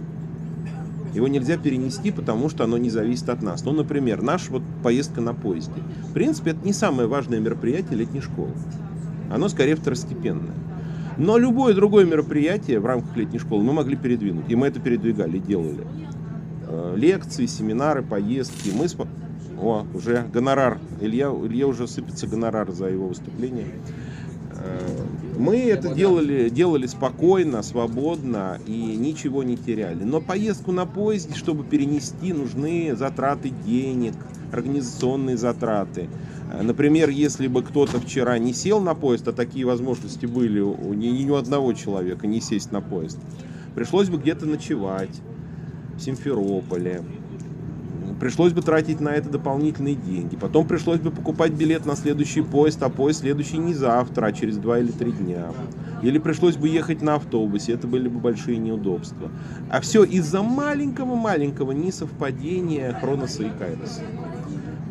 [1.14, 3.66] Его нельзя перенести, потому что оно не зависит от нас.
[3.66, 5.82] Ну, например, наша вот поездка на поезде.
[6.10, 8.54] В принципе, это не самое важное мероприятие летней школы.
[9.30, 10.56] Оно скорее второстепенное.
[11.18, 14.50] Но любое другое мероприятие в рамках летней школы мы могли передвинуть.
[14.50, 15.86] И мы это передвигали, делали.
[16.70, 18.72] Э, лекции, семинары, поездки.
[18.74, 18.88] Мы
[19.62, 20.80] о, уже гонорар.
[21.00, 23.68] Илья, Илья уже сыпется гонорар за его выступление.
[24.56, 25.06] Э,
[25.38, 30.04] мы это делали, делали спокойно, свободно и ничего не теряли.
[30.04, 34.14] Но поездку на поезде, чтобы перенести, нужны затраты денег,
[34.52, 36.10] организационные затраты.
[36.52, 40.94] Э, Например, если бы кто-то вчера не сел на поезд, а такие возможности были у
[40.94, 43.20] ни, ни у одного человека не сесть на поезд,
[43.76, 45.22] пришлось бы где-то ночевать
[45.98, 47.04] в Симферополе,
[48.22, 50.36] пришлось бы тратить на это дополнительные деньги.
[50.36, 54.58] Потом пришлось бы покупать билет на следующий поезд, а поезд следующий не завтра, а через
[54.58, 55.48] два или три дня.
[56.04, 59.32] Или пришлось бы ехать на автобусе, это были бы большие неудобства.
[59.72, 64.04] А все из-за маленького-маленького несовпадения Хроноса и Кайроса.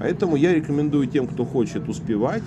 [0.01, 2.43] Поэтому я рекомендую тем, кто хочет успевать,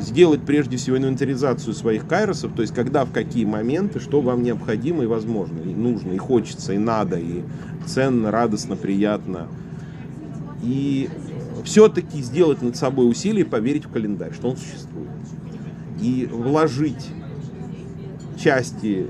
[0.00, 5.04] сделать прежде всего инвентаризацию своих кайросов, то есть когда, в какие моменты, что вам необходимо
[5.04, 7.42] и возможно, и нужно, и хочется, и надо, и
[7.86, 9.48] ценно, радостно, приятно.
[10.62, 11.08] И
[11.64, 15.08] все-таки сделать над собой усилие и поверить в календарь, что он существует.
[16.00, 17.10] И вложить
[18.38, 19.06] части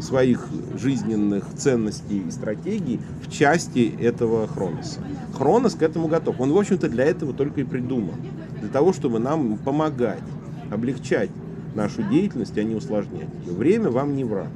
[0.00, 5.00] своих жизненных ценностей и стратегий в части этого Хроноса.
[5.34, 6.40] Хронос к этому готов.
[6.40, 8.16] Он, в общем-то, для этого только и придуман.
[8.60, 10.22] Для того, чтобы нам помогать,
[10.70, 11.30] облегчать
[11.74, 13.28] нашу деятельность, а не усложнять.
[13.46, 14.48] Время вам не враг.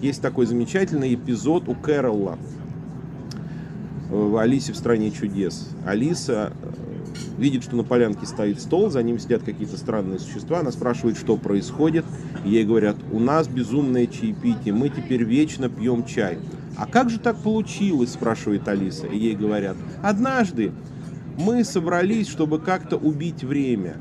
[0.00, 2.38] Есть такой замечательный эпизод у Кэрола
[4.10, 5.68] в Алисе в стране чудес.
[5.84, 6.85] Алиса э,
[7.38, 10.60] видит, что на полянке стоит стол, за ним сидят какие-то странные существа.
[10.60, 12.04] Она спрашивает, что происходит.
[12.44, 16.38] Ей говорят, у нас безумное чаепитие, мы теперь вечно пьем чай.
[16.76, 19.06] А как же так получилось, спрашивает Алиса.
[19.06, 20.72] И ей говорят, однажды
[21.38, 23.96] мы собрались, чтобы как-то убить время.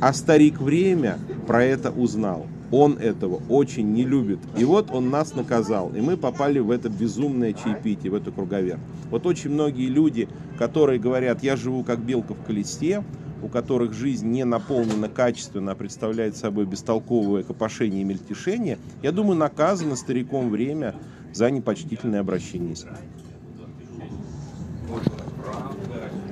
[0.00, 2.46] А старик время про это узнал.
[2.70, 4.38] Он этого очень не любит.
[4.56, 5.92] И вот он нас наказал.
[5.94, 8.80] И мы попали в это безумное чаепитие, в эту круговерть.
[9.10, 10.28] Вот очень многие люди,
[10.58, 13.02] которые говорят, я живу как белка в колесе,
[13.42, 19.36] у которых жизнь не наполнена качественно, а представляет собой бестолковое копошение и мельтешение, я думаю,
[19.36, 20.94] наказано стариком время
[21.32, 22.94] за непочтительное обращение с ним.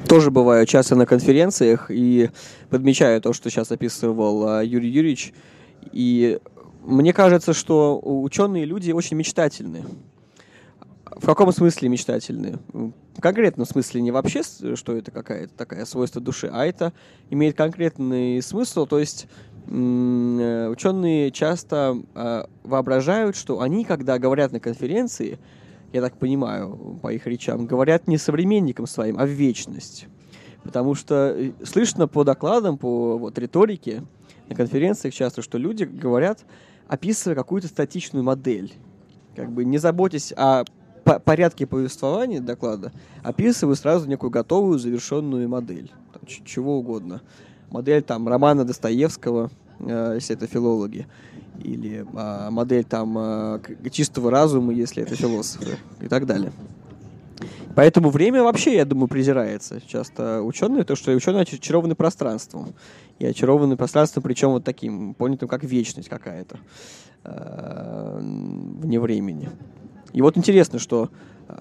[0.06, 2.30] Тоже бываю часто на конференциях и
[2.70, 5.34] подмечаю то, что сейчас описывал а, Юрий Юрьевич.
[5.92, 6.38] И
[6.84, 9.84] мне кажется, что ученые люди очень мечтательны.
[11.04, 12.58] В каком смысле мечтательны?
[12.72, 14.42] В конкретном смысле не вообще,
[14.74, 16.92] что это какая-то такая свойство души, а это
[17.30, 18.86] имеет конкретный смысл.
[18.86, 19.26] То есть
[19.66, 25.38] м, ученые часто э, воображают, что они, когда говорят на конференции,
[25.92, 30.06] я так понимаю по их речам, говорят не современникам своим, а в вечность.
[30.62, 34.04] Потому что э, слышно по докладам, по вот, риторике
[34.48, 36.44] на конференциях часто, что люди говорят,
[36.86, 38.72] описывая какую-то статичную модель.
[39.36, 40.64] Как бы не заботясь о
[41.04, 45.90] по- порядке повествования доклада, описываю сразу некую готовую завершенную модель.
[46.12, 47.20] Там, чего угодно.
[47.70, 51.06] Модель там романа Достоевского, э, если это филологи.
[51.62, 55.76] Или а, модель там к- чистого разума, если это философы.
[56.00, 56.52] И так далее.
[57.78, 62.74] Поэтому время вообще, я думаю, презирается часто ученые, то что ученые очарованы пространством.
[63.20, 66.58] И очарованы пространством, причем вот таким, понятым как вечность какая-то
[67.22, 69.48] э, вне времени.
[70.12, 71.08] И вот интересно, что
[71.46, 71.54] э,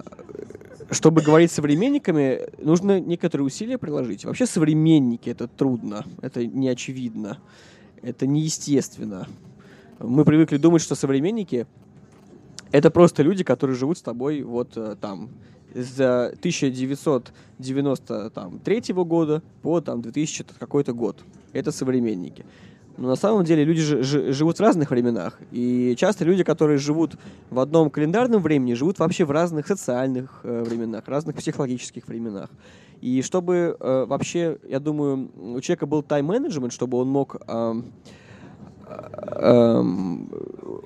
[0.90, 4.24] чтобы говорить с современниками, нужно некоторые усилия приложить.
[4.24, 7.38] Вообще современники это трудно, это не очевидно,
[8.02, 9.28] это неестественно.
[10.00, 11.68] Мы привыкли думать, что современники
[12.72, 15.28] это просто люди, которые живут с тобой вот э, там
[15.74, 21.24] с 1993 года по там 2000 какой-то год.
[21.52, 22.44] Это современники.
[22.96, 25.38] Но на самом деле люди жи- жи- живут в разных временах.
[25.52, 27.16] И часто люди, которые живут
[27.50, 32.50] в одном календарном времени, живут вообще в разных социальных э, временах, разных психологических временах.
[33.00, 37.82] И чтобы э, вообще, я думаю, у человека был тайм-менеджмент, чтобы он мог у-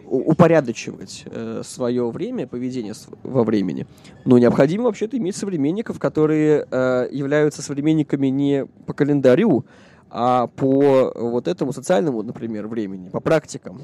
[0.06, 3.86] упорядочивать э, свое время, поведение во времени,
[4.24, 9.64] ну, необходимо вообще-то иметь современников, которые э, являются современниками не по календарю,
[10.10, 13.80] а по вот этому социальному, например, времени, по практикам.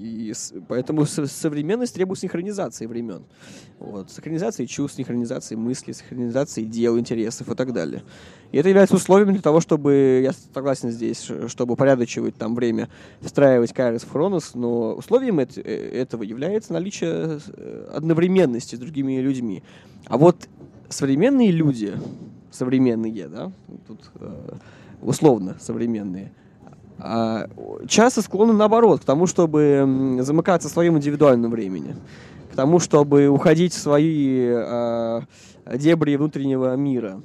[0.00, 3.24] И с- поэтому со- современность требует синхронизации времен.
[3.78, 4.10] Вот.
[4.10, 8.02] Синхронизации чувств, синхронизации мыслей, синхронизации дел, интересов и так далее.
[8.52, 12.88] И это является условием для того, чтобы, я согласен здесь, чтобы упорядочивать там время,
[13.20, 19.20] встраивать Кайрос в Хронос, но условием эт- э, этого является наличие э, одновременности с другими
[19.20, 19.62] людьми.
[20.06, 20.48] А вот
[20.88, 21.92] современные люди,
[22.50, 23.52] современные, да,
[23.86, 24.52] тут э,
[25.02, 26.32] условно современные,
[27.86, 31.94] часто склонны наоборот, к тому, чтобы замыкаться в своем индивидуальном времени,
[32.52, 35.22] к тому, чтобы уходить в свои а,
[35.76, 37.22] дебри внутреннего мира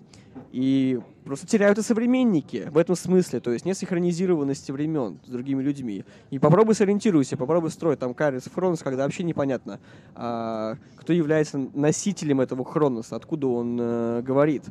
[0.52, 6.04] И просто теряются современники в этом смысле, то есть нет синхронизированности времен с другими людьми.
[6.30, 9.80] И попробуй сориентируйся, попробуй строить там карис хронос, когда вообще непонятно,
[10.14, 14.64] а, кто является носителем этого хроноса, откуда он э, говорит.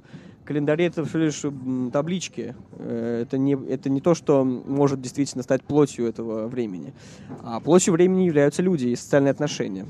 [0.44, 1.42] Календари это всего лишь
[1.92, 2.54] таблички.
[2.78, 6.92] Э, Это не, это не то, что может действительно стать плотью этого времени.
[7.42, 9.86] А плотью времени являются люди и социальные отношения.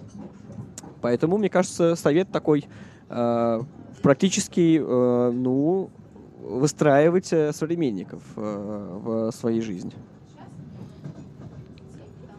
[1.01, 2.67] Поэтому, мне кажется, совет такой
[3.09, 3.61] э,
[4.03, 5.91] практически, э, ну,
[6.43, 9.93] выстраивать современников в своей жизни.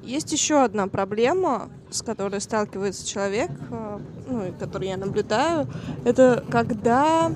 [0.03, 3.49] Есть еще одна проблема, с которой сталкивается человек,
[4.27, 5.67] ну, и которую я наблюдаю,
[6.03, 7.31] это когда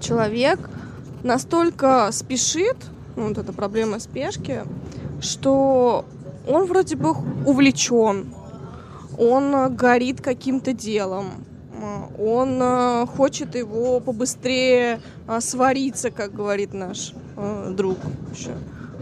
[0.00, 0.58] человек
[1.22, 2.76] настолько спешит,
[3.16, 4.62] вот эта проблема спешки,
[5.20, 6.04] что
[6.46, 7.12] он вроде бы
[7.46, 8.34] увлечен,
[9.18, 11.26] он э, горит каким-то делом,
[11.72, 15.00] э, он э, хочет его побыстрее
[15.40, 17.12] свариться, как говорит наш
[17.70, 17.98] друг.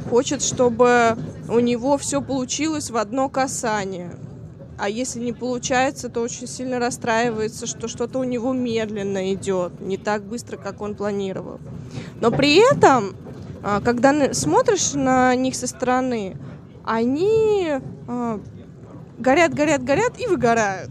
[0.09, 1.17] Хочет, чтобы
[1.49, 4.11] у него все получилось в одно касание.
[4.79, 9.97] А если не получается, то очень сильно расстраивается, что что-то у него медленно идет, не
[9.97, 11.61] так быстро, как он планировал.
[12.21, 13.15] Но при этом,
[13.63, 16.37] а, когда смотришь на них со стороны,
[16.85, 17.69] они
[18.09, 18.41] а,
[19.19, 20.91] горят, горят, горят и выгорают.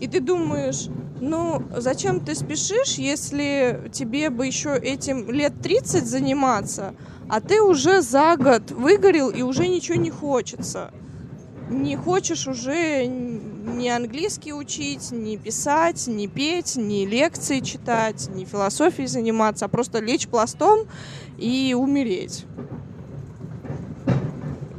[0.00, 0.88] И ты думаешь,
[1.20, 6.94] ну зачем ты спешишь, если тебе бы еще этим лет 30 заниматься,
[7.28, 10.92] а ты уже за год выгорел и уже ничего не хочется.
[11.70, 19.08] Не хочешь уже ни английский учить, ни писать, ни петь, ни лекции читать, ни философией
[19.08, 20.86] заниматься, а просто лечь пластом
[21.38, 22.44] и умереть.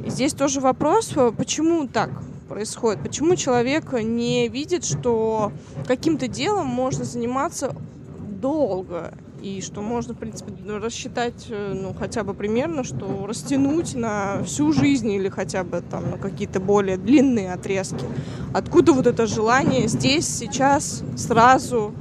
[0.04, 2.10] И здесь тоже вопрос, почему так
[2.48, 3.02] происходит?
[3.02, 5.52] Почему человек не видит, что
[5.88, 7.74] каким-то делом можно заниматься
[8.20, 9.12] долго?
[9.46, 14.72] И что можно, в принципе, рассчитать, э, ну, хотя бы примерно, что растянуть на всю
[14.72, 18.04] жизнь или хотя бы там на какие-то более длинные отрезки.
[18.52, 21.94] Откуда вот это желание здесь, сейчас, сразу,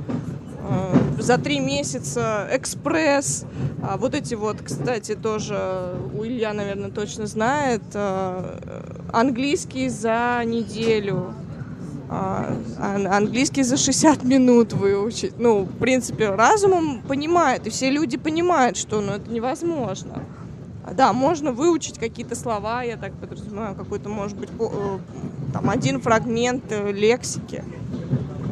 [0.68, 3.46] э, за три месяца, экспресс.
[3.84, 8.60] А вот эти вот, кстати, тоже у Илья, наверное, точно знает, э,
[9.14, 11.36] английский за неделю,
[12.10, 15.34] а, ан- английский за 60 минут выучить.
[15.40, 20.24] Ну, в принципе, разумом понимает, и все люди понимают, что ну, это невозможно.
[20.84, 24.98] А, Да, можно выучить какие-то слова, я так подразумеваю, какой-то, может быть, э,
[25.54, 27.64] там один фрагмент э, лексики.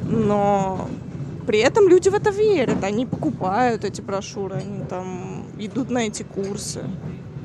[0.09, 0.87] Но
[1.45, 6.23] при этом люди в это верят, они покупают эти брошюры, они там идут на эти
[6.23, 6.83] курсы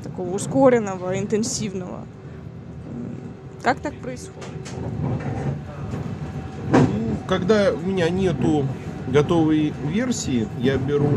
[0.03, 2.05] такого ускоренного, интенсивного.
[3.61, 4.39] Как так происходит?
[7.29, 8.65] Когда у меня нету
[9.07, 11.09] готовой версии, я беру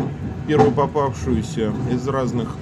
[0.46, 2.54] первую попавшуюся из разных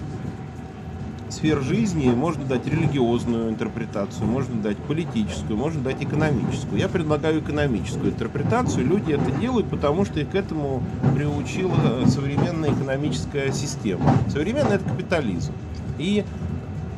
[1.30, 2.11] сфер жизни.
[2.11, 6.78] Можно дать религиозную интерпретацию, можно дать политическую, можно дать экономическую.
[6.78, 8.86] Я предлагаю экономическую интерпретацию.
[8.86, 10.80] Люди это делают, потому что их к этому
[11.16, 11.74] приучила
[12.07, 14.14] современная экономическая система.
[14.28, 15.53] Современный это капитализм.
[15.98, 16.24] И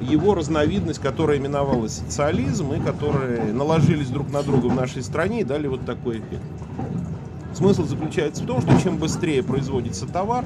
[0.02, 5.44] его разновидность, которая именовалась социализм, и которые наложились друг на друга в нашей стране и
[5.44, 6.42] дали вот такой эффект.
[7.54, 10.44] Смысл заключается в том, что чем быстрее производится товар,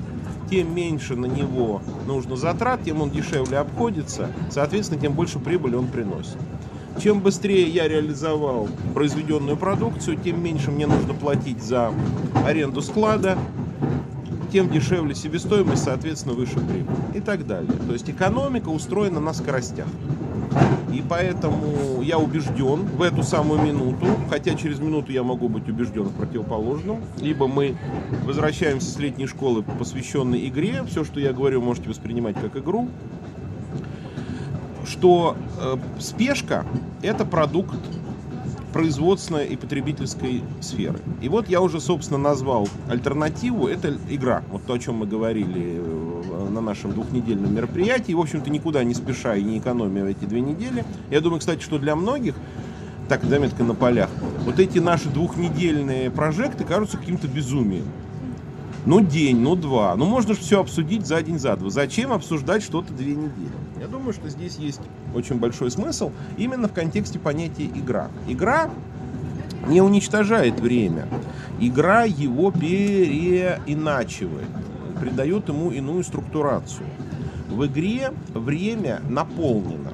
[0.51, 5.87] тем меньше на него нужно затрат, тем он дешевле обходится, соответственно, тем больше прибыли он
[5.87, 6.37] приносит.
[7.03, 11.93] Чем быстрее я реализовал произведенную продукцию, тем меньше мне нужно платить за
[12.45, 13.39] аренду склада,
[14.47, 17.73] тем дешевле себестоимость, соответственно, выше прибыль и так далее.
[17.87, 19.87] То есть экономика устроена на скоростях.
[20.93, 26.05] И поэтому я убежден в эту самую минуту, хотя через минуту я могу быть убежден
[26.05, 27.01] в противоположном.
[27.21, 27.77] Либо мы
[28.25, 30.83] возвращаемся с летней школы, посвященной игре.
[30.89, 32.89] Все, что я говорю, можете воспринимать как игру.
[34.87, 36.65] Что э, спешка–
[37.03, 37.77] это продукт
[38.77, 40.99] производственной и потребительской сферы.
[41.23, 43.69] И вот я уже, собственно, назвал альтернативу.
[43.69, 44.43] Это игра.
[44.51, 48.13] Вот то, о чем мы говорили э, на нашем двухнедельном мероприятии.
[48.13, 50.85] В общем-то, никуда не спеша и не экономя эти две недели.
[51.11, 52.35] Я думаю, кстати, что для многих,
[53.09, 54.11] так, заметка на полях,
[54.45, 57.87] вот эти наши двухнедельные прожекты кажутся каким-то безумием.
[58.87, 59.97] Ну, день, ну, два.
[59.97, 61.71] Ну, можно же все обсудить за день, за два.
[61.71, 63.51] Зачем обсуждать что-то две недели?
[63.81, 64.81] Я думаю, что здесь есть
[65.13, 68.11] очень большой смысл именно в контексте понятия игра.
[68.29, 68.71] Игра
[69.67, 71.09] не уничтожает время.
[71.59, 74.47] Игра его переиначивает,
[75.01, 76.87] придает ему иную структурацию.
[77.49, 79.91] В игре время наполнено.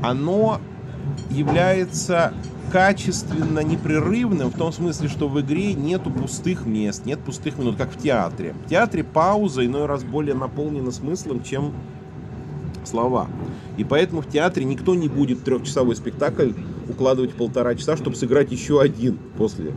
[0.00, 0.60] Оно
[1.28, 2.32] является
[2.70, 7.92] качественно непрерывным в том смысле, что в игре нету пустых мест, нет пустых минут, как
[7.92, 8.54] в театре.
[8.64, 11.72] В театре пауза иной раз более наполнена смыслом, чем
[12.84, 13.28] слова.
[13.76, 16.52] И поэтому в театре никто не будет трехчасовой спектакль
[16.88, 19.72] укладывать в полтора часа, чтобы сыграть еще один после.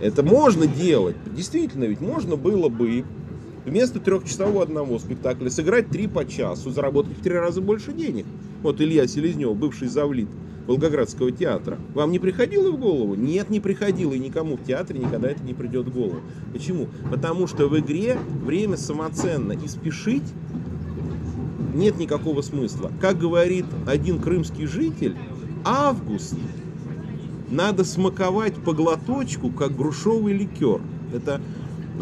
[0.00, 1.16] Это можно делать.
[1.34, 3.04] Действительно, ведь можно было бы
[3.64, 8.26] вместо трехчасового одного спектакля сыграть три по часу, заработать в три раза больше денег.
[8.62, 10.28] Вот Илья Селезнев, бывший завлит
[10.68, 11.78] Волгоградского театра.
[11.94, 13.14] Вам не приходило в голову?
[13.14, 16.20] Нет, не приходило, и никому в театре никогда это не придет в голову.
[16.52, 16.88] Почему?
[17.10, 20.34] Потому что в игре время самоценно, и спешить
[21.74, 22.92] нет никакого смысла.
[23.00, 25.16] Как говорит один крымский житель,
[25.64, 26.34] август
[27.50, 30.82] надо смаковать по глоточку, как грушовый ликер.
[31.14, 31.40] Это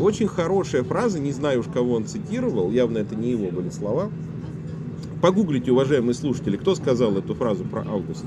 [0.01, 4.11] очень хорошая фраза, не знаю уж, кого он цитировал, явно это не его были слова.
[5.27, 8.25] Погуглите, уважаемые слушатели, кто сказал эту фразу про август.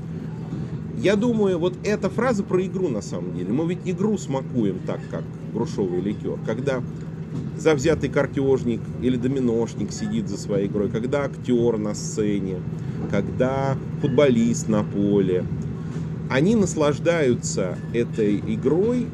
[0.98, 3.54] Я думаю, вот эта фраза про игру на самом деле.
[3.54, 5.24] Мы ведь игру смакуем так, как
[5.54, 6.38] грушовый ликер.
[6.44, 6.82] Когда
[7.56, 12.56] завзятый картежник или доминошник сидит за своей игрой, когда актер на сцене,
[13.10, 15.46] когда футболист на поле.
[16.28, 19.06] Они наслаждаются этой игрой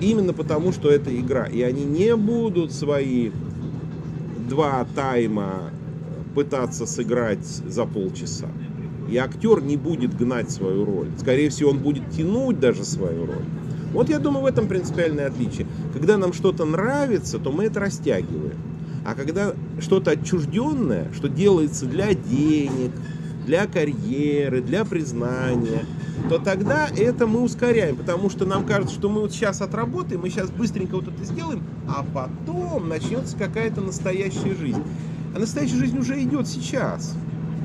[0.00, 1.46] именно потому, что это игра.
[1.46, 3.32] И они не будут свои
[4.48, 5.73] два тайма
[6.34, 8.48] пытаться сыграть за полчаса.
[9.10, 11.08] И актер не будет гнать свою роль.
[11.18, 13.44] Скорее всего, он будет тянуть даже свою роль.
[13.92, 15.66] Вот я думаю, в этом принципиальное отличие.
[15.92, 18.58] Когда нам что-то нравится, то мы это растягиваем.
[19.04, 22.90] А когда что-то отчужденное, что делается для денег,
[23.46, 25.84] для карьеры, для признания,
[26.28, 30.30] то тогда это мы ускоряем, потому что нам кажется, что мы вот сейчас отработаем, мы
[30.30, 34.82] сейчас быстренько вот это сделаем, а потом начнется какая-то настоящая жизнь.
[35.34, 37.14] А настоящая жизнь уже идет сейчас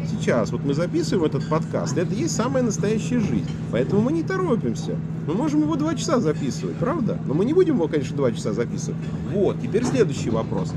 [0.10, 3.48] сейчас, вот мы записываем этот подкаст, это есть самая настоящая жизнь.
[3.72, 4.96] Поэтому мы не торопимся.
[5.28, 7.18] Мы можем его два часа записывать, правда?
[7.28, 8.98] Но мы не будем его, конечно, два часа записывать.
[9.32, 10.74] Вот, теперь следующий вопрос.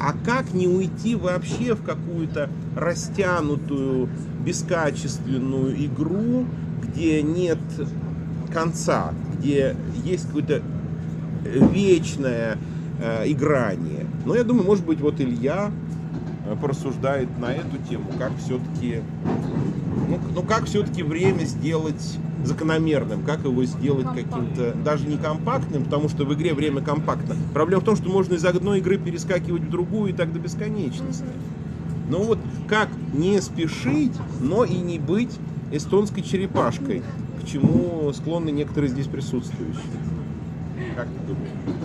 [0.00, 4.08] А как не уйти вообще в какую-то растянутую,
[4.44, 6.46] бескачественную игру,
[6.82, 7.58] где нет
[8.52, 9.74] конца, где
[10.04, 10.62] есть какое-то
[11.44, 12.58] вечное
[13.02, 14.06] э, играние?
[14.24, 15.72] Но я думаю, может быть, вот Илья
[16.56, 19.00] порассуждает на эту тему, как все-таки,
[20.08, 26.08] ну, ну как все-таки время сделать закономерным, как его сделать каким-то, даже не компактным, потому
[26.08, 27.34] что в игре время компактно.
[27.52, 31.24] Проблема в том, что можно из одной игры перескакивать в другую и так до бесконечности.
[32.08, 32.38] Но вот
[32.68, 35.36] как не спешить, но и не быть
[35.70, 37.02] эстонской черепашкой,
[37.42, 39.82] к чему склонны некоторые здесь присутствующие.
[40.96, 41.77] Как ты думаешь?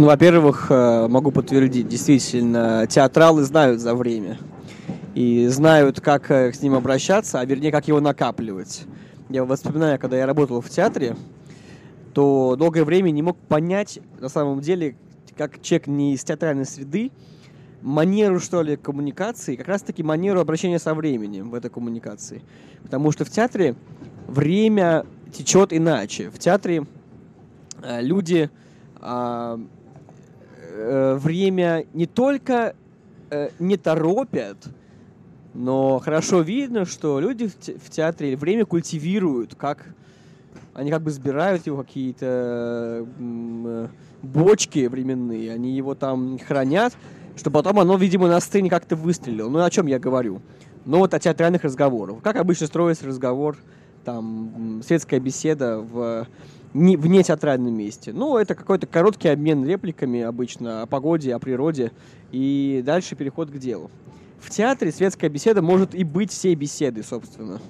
[0.00, 4.38] Ну, во-первых, э, могу подтвердить, действительно, театралы знают за время.
[5.14, 8.84] И знают, как э, с ним обращаться, а вернее, как его накапливать.
[9.28, 11.16] Я вспоминаю, когда я работал в театре,
[12.14, 14.96] то долгое время не мог понять, на самом деле,
[15.36, 17.12] как человек не из театральной среды,
[17.82, 22.40] манеру, что ли, коммуникации, как раз-таки манеру обращения со временем в этой коммуникации.
[22.82, 23.74] Потому что в театре
[24.26, 26.30] время течет иначе.
[26.30, 26.86] В театре
[27.82, 28.48] э, люди
[30.70, 32.74] э, время не только
[33.30, 34.56] э, не торопят,
[35.54, 39.94] но хорошо видно, что люди в, те, в театре время культивируют, как
[40.74, 43.88] они как бы сбирают его какие-то э,
[44.22, 46.94] бочки временные, они его там хранят,
[47.36, 49.48] чтобы потом оно, видимо, на сцене как-то выстрелило.
[49.48, 50.40] Ну, о чем я говорю?
[50.84, 52.22] Ну, вот о театральных разговорах.
[52.22, 53.56] Как обычно строится разговор,
[54.04, 56.26] там, светская беседа в
[56.74, 58.12] не, в нетеатральном месте.
[58.12, 61.92] Ну, это какой-то короткий обмен репликами обычно о погоде, о природе,
[62.32, 63.90] и дальше переход к делу.
[64.40, 67.60] В театре светская беседа может и быть всей беседой, собственно.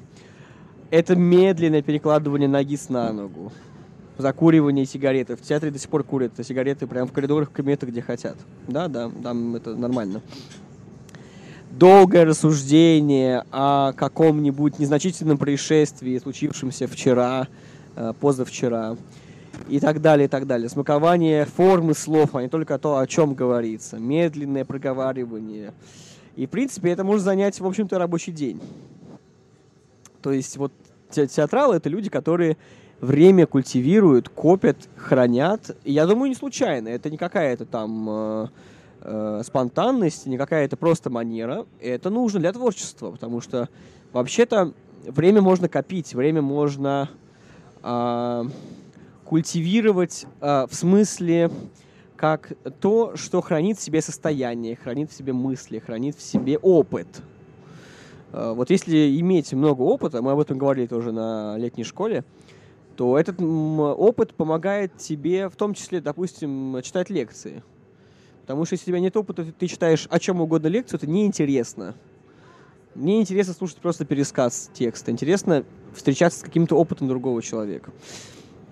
[0.91, 3.53] Это медленное перекладывание ноги с на ногу,
[4.19, 5.37] закуривание сигареты.
[5.37, 8.37] В театре до сих пор курят сигареты прямо в коридорах, в кабинетах, где хотят.
[8.69, 10.21] Да, да, там это нормально.
[11.71, 17.47] Долгое рассуждение о каком-нибудь незначительном происшествии, случившемся вчера,
[18.21, 18.97] позавчера
[19.69, 20.69] и так далее, и так далее.
[20.69, 23.99] Смакование формы слов, а не только то, о чем говорится.
[23.99, 25.73] Медленное проговаривание.
[26.37, 28.61] И, в принципе, это может занять, в общем-то, рабочий день.
[30.23, 30.73] То есть вот
[31.11, 32.57] те театралы— это люди, которые
[33.01, 35.77] время культивируют, копят, хранят.
[35.85, 36.89] И я думаю, не случайно.
[36.89, 38.47] Это не какая-то там э,
[39.03, 41.67] э, спонтанность, не какая-то просто манера.
[41.81, 43.69] Это нужно для творчества, потому что
[44.13, 44.73] вообще-то
[45.07, 47.09] время можно копить, время можно
[47.83, 48.45] э,
[49.25, 51.51] культивировать э, в смысле
[52.17, 57.09] как то, что хранит в себе состояние, хранит в себе мысли, хранит в себе опыт.
[58.33, 62.25] Э, вот если иметь много опыта, мы об этом говорили тоже на летней школе,
[62.97, 67.63] то этот опыт помогает тебе, в том числе, допустим, читать лекции.
[68.43, 71.95] Потому что если у тебя нет опыта, ты читаешь о чем угодно лекцию, это неинтересно.
[72.95, 75.13] Мне интересно слушать просто пересказ текста.
[75.13, 75.65] Интересно
[75.95, 77.93] встречаться с каким-то опытом другого человека.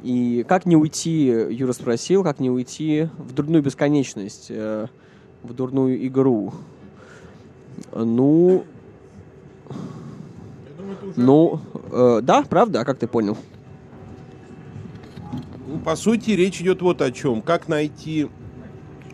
[0.02, 4.86] И как не уйти, Юра спросил, как не уйти в дурную бесконечность, э,
[5.42, 6.52] в дурную игру.
[7.92, 8.64] Ну,
[11.16, 11.60] ну,
[11.90, 13.36] э, да, правда, а как ты понял?
[15.66, 17.42] Ну, по сути, речь идет вот о чем.
[17.42, 18.28] Как найти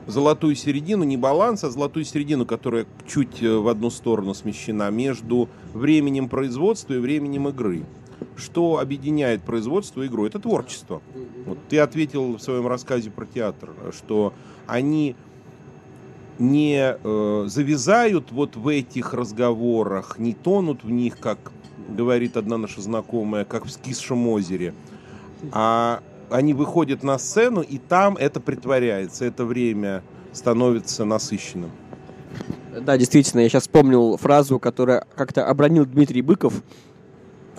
[0.06, 5.48] золотую середину, не баланс, а золотую середину, которая чуть э, в одну сторону смещена между
[5.72, 7.84] временем производства и временем игры.
[8.36, 10.26] Что объединяет производство и игру?
[10.26, 11.02] Это творчество.
[11.46, 14.34] Вот ты ответил в своем рассказе про театр, что
[14.66, 15.14] они
[16.38, 21.52] не э, завязают вот в этих разговорах, не тонут в них, как
[21.88, 24.74] говорит одна наша знакомая, как в скисшем озере,
[25.52, 30.02] а они выходят на сцену, и там это притворяется, это время
[30.32, 31.70] становится насыщенным.
[32.80, 36.54] Да, действительно, я сейчас вспомнил фразу, которую как-то обронил Дмитрий Быков.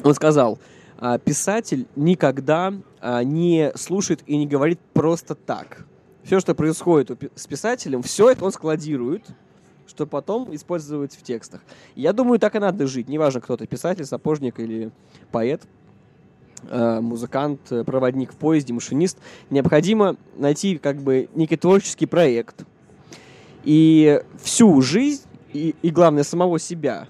[0.03, 0.59] Он сказал,
[0.97, 5.85] «А, писатель никогда а, не слушает и не говорит просто так
[6.25, 9.23] все, что происходит с писателем, все это он складирует,
[9.87, 11.61] что потом использовать в текстах.
[11.95, 13.07] Я думаю, так и надо жить.
[13.07, 14.91] Неважно, кто ты, писатель, сапожник или
[15.31, 15.61] поэт,
[16.63, 19.17] музыкант, проводник в поезде, машинист.
[19.49, 22.65] Необходимо найти как бы некий творческий проект.
[23.65, 27.07] И всю жизнь, и, и главное, самого себя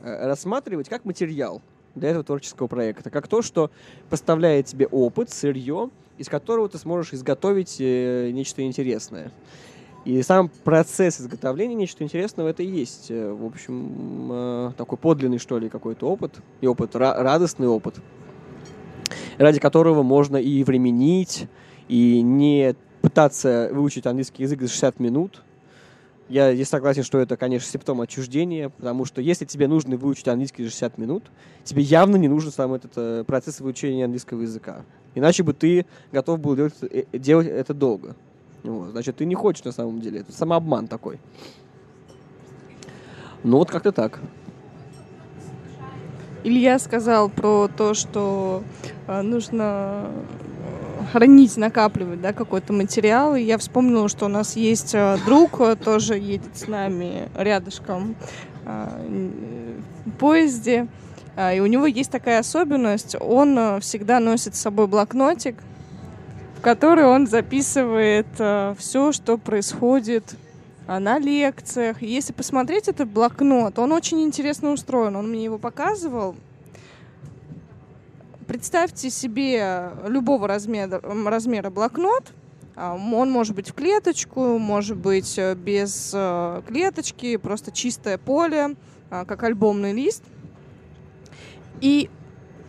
[0.00, 1.62] э, рассматривать как материал
[1.94, 3.10] для этого творческого проекта.
[3.10, 3.70] Как то, что
[4.10, 9.30] поставляет тебе опыт, сырье, из которого ты сможешь изготовить э, нечто интересное.
[10.04, 15.38] И сам процесс изготовления нечто интересного это и есть, э, в общем, э, такой подлинный,
[15.38, 18.00] что ли, какой-то опыт, и опыт, радостный опыт,
[19.38, 21.46] ради которого можно и временить,
[21.88, 25.42] и не пытаться выучить английский язык за 60 минут.
[26.28, 30.64] Я здесь согласен, что это, конечно, симптом отчуждения, потому что если тебе нужно выучить английский
[30.64, 31.24] за 60 минут,
[31.64, 34.84] тебе явно не нужен сам этот процесс выучения английского языка.
[35.14, 38.16] Иначе бы ты готов был делать, э, делать это долго.
[38.62, 38.90] Вот.
[38.92, 40.20] Значит, ты не хочешь на самом деле.
[40.20, 41.18] Это самообман такой.
[43.42, 44.20] Ну вот как-то так.
[46.44, 48.64] Илья сказал про то, что
[49.06, 53.36] э, нужно э, хранить, накапливать да, какой-то материал.
[53.36, 58.16] И я вспомнила, что у нас есть э, друг, тоже едет с нами рядышком
[58.64, 60.86] в поезде.
[61.36, 65.56] И у него есть такая особенность, он всегда носит с собой блокнотик,
[66.58, 68.28] в который он записывает
[68.78, 70.36] все, что происходит
[70.86, 72.02] на лекциях.
[72.02, 75.16] Если посмотреть этот блокнот, он очень интересно устроен.
[75.16, 76.36] Он мне его показывал.
[78.46, 82.32] Представьте себе любого размера, размера блокнот.
[82.74, 86.10] А, он может быть в клеточку, может быть э, без
[86.66, 88.76] клеточки, просто чистое поле,
[89.10, 90.22] как альбомный лист–
[91.82, 92.08] и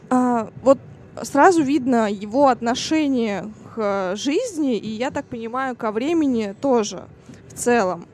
[0.10, 0.80] а, вот
[1.22, 7.04] сразу видно его отношение к жизни, и я так понимаю, ко времени тоже
[7.54, 8.08] в целом.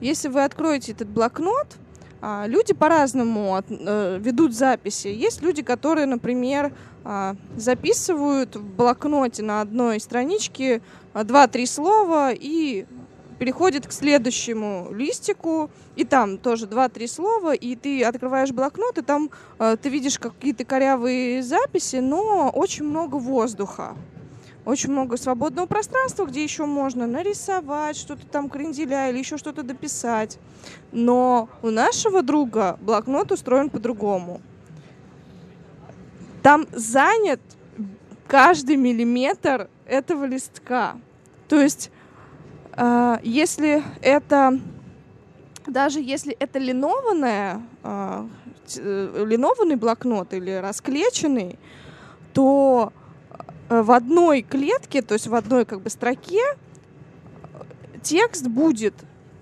[0.00, 1.76] Если вы откроете этот блокнот,
[2.20, 5.08] а, люди по-разному э, ведут записи.
[5.08, 6.72] Есть люди, которые, например,
[7.04, 10.82] а, записывают в блокноте на одной страничке
[11.12, 12.86] а, два-три слова и
[13.38, 19.30] переходит к следующему листику, и там тоже два-три слова, и ты открываешь блокнот, и там
[19.60, 23.94] э, ты видишь какие-то корявые записи, но очень много воздуха.
[24.68, 30.38] Очень много свободного пространства, где еще можно нарисовать, что-то там кренделя или еще что-то дописать.
[30.92, 34.42] Но у нашего друга блокнот устроен по-другому.
[36.42, 37.40] Там занят
[38.26, 41.00] каждый миллиметр этого листка.
[41.48, 41.90] То есть
[42.72, 44.60] а, если это,
[45.66, 48.26] даже если это линованная, э,
[48.76, 51.58] линованный блокнот или расклеченный,
[52.34, 52.92] то
[53.68, 56.42] в одной клетке, то есть в одной как бы строке
[58.02, 58.94] текст будет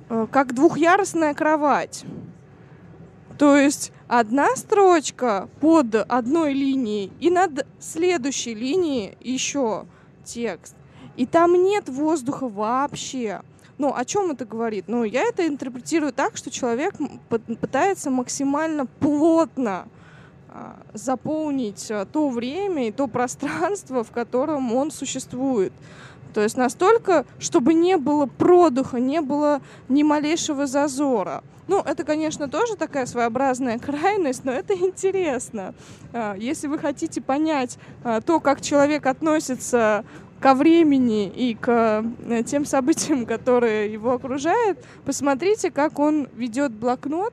[0.08, 2.04] э, как двухъярусная кровать.
[3.38, 9.86] То есть одна строчка под одной линией и над следующей линией еще
[10.24, 10.74] текст.
[11.16, 13.42] И там нет воздуха вообще.
[13.78, 14.84] Ну, о чем это говорит?
[14.88, 16.94] Ну, я это интерпретирую так, что человек
[17.28, 19.86] пытается максимально плотно
[20.94, 25.72] заполнить а, то время и то пространство, в котором он существует.
[26.34, 31.42] То есть настолько, чтобы не было продуха, не было ни малейшего зазора.
[31.68, 35.74] Ну, это, конечно, тоже такая своеобразная крайность, но это интересно.
[36.12, 40.04] А, если вы хотите понять а, то, как человек относится
[40.40, 42.04] ко времени и к
[42.46, 47.32] тем событиям, которые его окружают, посмотрите, как он ведет блокнот,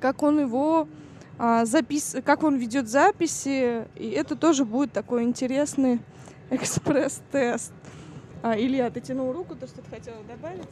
[0.00, 1.05] как он его а,
[1.38, 2.16] запис...
[2.24, 6.00] как он ведет записи, и это тоже будет такой интересный
[6.50, 7.72] экспресс-тест.
[8.42, 10.68] А, Илья, ты тянул руку, то что ты хотела добавить?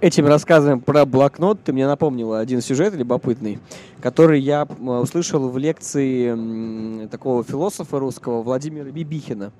[0.00, 3.58] Этим рассказом про блокнот ты мне напомнила один сюжет любопытный,
[4.00, 9.52] который я услышал в лекции такого философа русского Владимира Бибихина.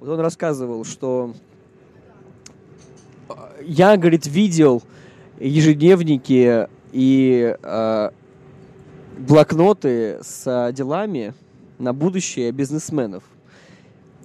[0.00, 1.32] Вот он рассказывал, что
[3.28, 4.82] а, я, говорит, видел
[5.38, 8.10] ежедневники и э,
[9.18, 11.34] блокноты с делами
[11.78, 13.24] на будущее бизнесменов.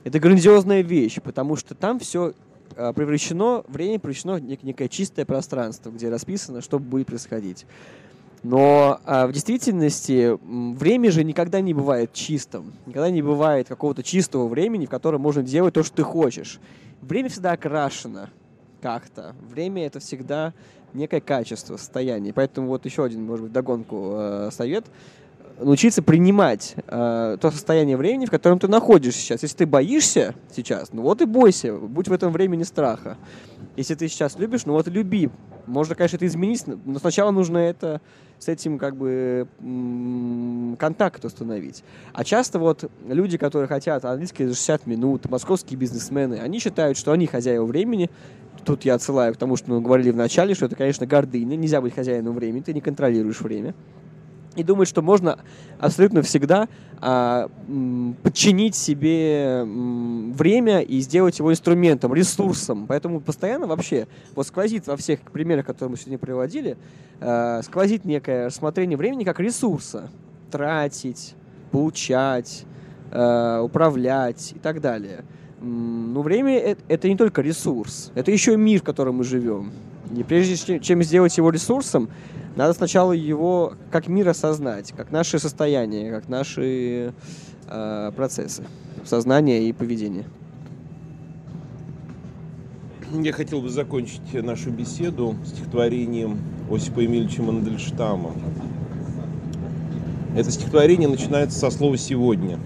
[0.03, 2.33] Это грандиозная вещь, потому что там все
[2.75, 7.65] а, превращено, время превращено в некое чистое пространство, где расписано, что будет происходить.
[8.43, 10.37] Но а, в действительности
[10.77, 12.73] время же никогда не бывает чистым.
[12.85, 16.59] Никогда не бывает какого-то чистого времени, в котором можно делать то, что ты хочешь.
[17.01, 18.29] Время всегда окрашено
[18.81, 19.33] как-то.
[19.49, 20.53] Время это всегда
[20.93, 22.33] некое качество, состояние.
[22.33, 24.85] Поэтому вот еще один, может быть, догонку э, совет
[25.59, 29.43] научиться принимать э, то состояние времени, в котором ты находишься сейчас.
[29.43, 33.17] Если ты боишься сейчас, ну вот и бойся, будь в этом времени страха.
[33.75, 35.29] Если ты сейчас любишь, ну вот и люби.
[35.65, 38.01] Можно, конечно, это изменить, но сначала нужно это
[38.37, 39.47] с этим как бы
[40.77, 41.83] контакт установить.
[42.11, 47.13] А часто вот люди, которые хотят английский за 60 минут, московские бизнесмены, они считают, что
[47.13, 48.09] они хозяева времени.
[48.65, 51.55] Тут я отсылаю к тому, что мы говорили в начале, что это, конечно, гордыня.
[51.55, 53.73] Нельзя быть хозяином времени, ты не контролируешь время
[54.55, 55.39] и думает, что можно
[55.79, 56.67] абсолютно всегда
[56.99, 57.49] а,
[58.21, 62.85] подчинить себе м, время и сделать его инструментом, ресурсом.
[62.87, 66.77] Поэтому постоянно вообще вот сквозит во всех примерах, которые мы сегодня приводили,
[67.19, 70.09] а, сквозит некое рассмотрение времени как ресурса.
[70.51, 71.35] Тратить,
[71.71, 72.65] получать,
[73.11, 75.25] а, управлять и так далее.
[75.63, 76.59] Но время
[76.89, 79.71] это, не только ресурс, это еще и мир, в котором мы живем.
[80.13, 82.09] И прежде чем сделать его ресурсом,
[82.57, 87.13] надо сначала его как мир осознать, как наше состояние, как наши
[87.69, 88.65] э, процессы
[89.05, 90.25] сознания и поведения.
[93.13, 96.39] Я хотел бы закончить нашу беседу стихотворением
[96.69, 98.31] Осипа Емельевича Мандельштама.
[100.35, 102.59] Это стихотворение начинается со слова «сегодня».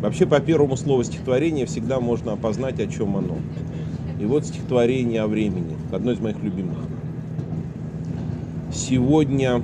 [0.00, 3.36] Вообще, по первому слову стихотворения всегда можно опознать, о чем оно.
[4.20, 6.78] И вот стихотворение о времени, одно из моих любимых.
[8.72, 9.62] Сегодня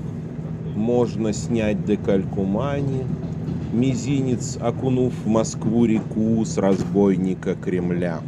[0.74, 3.06] можно снять декалькумани,
[3.72, 8.20] Мизинец, окунув в Москву реку с разбойника Кремля.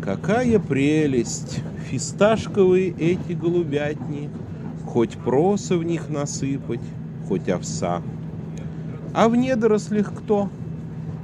[0.00, 1.60] Какая прелесть!
[1.90, 4.30] Фисташковые эти голубятни,
[4.86, 6.80] Хоть проса в них насыпать,
[7.26, 8.00] хоть овса.
[9.12, 10.48] А в недорослях кто?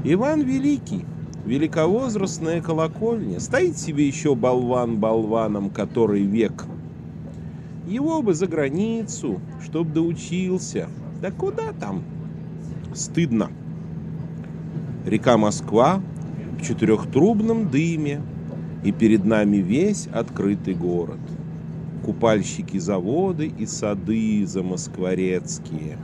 [0.04, 1.04] Иван Великий,
[1.44, 3.40] великовозрастная колокольня.
[3.40, 6.66] Стоит себе еще болван болваном, который век–
[7.90, 10.88] его бы за границу, чтоб доучился.
[11.20, 12.04] Да куда там?
[12.94, 13.50] Стыдно.
[15.04, 16.00] Река Москва
[16.56, 18.20] в четырехтрубном дыме,
[18.84, 21.18] и перед нами весь открытый город.
[22.04, 25.98] Купальщики заводы и сады замоскворецкие.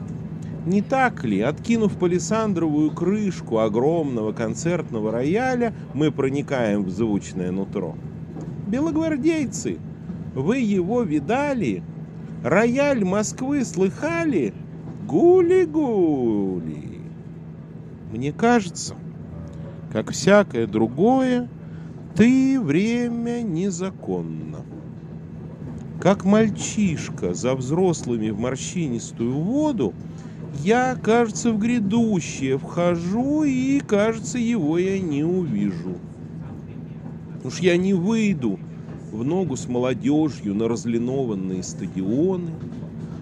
[0.66, 7.94] Не так ли, откинув палисандровую крышку огромного концертного рояля, мы проникаем в звучное нутро?
[8.66, 9.78] Белогвардейцы,
[10.34, 11.84] вы его видали?
[12.42, 14.54] Рояль Москвы слыхали?
[15.06, 17.00] Гули-гули.
[18.10, 18.96] Мне кажется,
[19.92, 21.48] как всякое другое,
[22.16, 24.58] ты время незаконно.
[26.00, 29.94] Как мальчишка за взрослыми в морщинистую воду,
[30.62, 35.96] я, кажется, в грядущее вхожу, и, кажется, его я не увижу.
[37.44, 38.58] Уж я не выйду
[39.12, 42.50] в ногу с молодежью на разлинованные стадионы.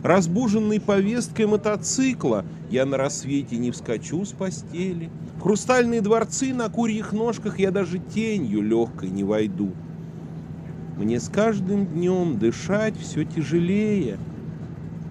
[0.02, 5.10] Разбуженный повесткой мотоцикла, я на рассвете не вскочу с постели.
[5.42, 9.72] хрустальные дворцы на курьих ножках я даже тенью легкой не войду.
[10.96, 14.18] Мне с каждым днем дышать все тяжелее,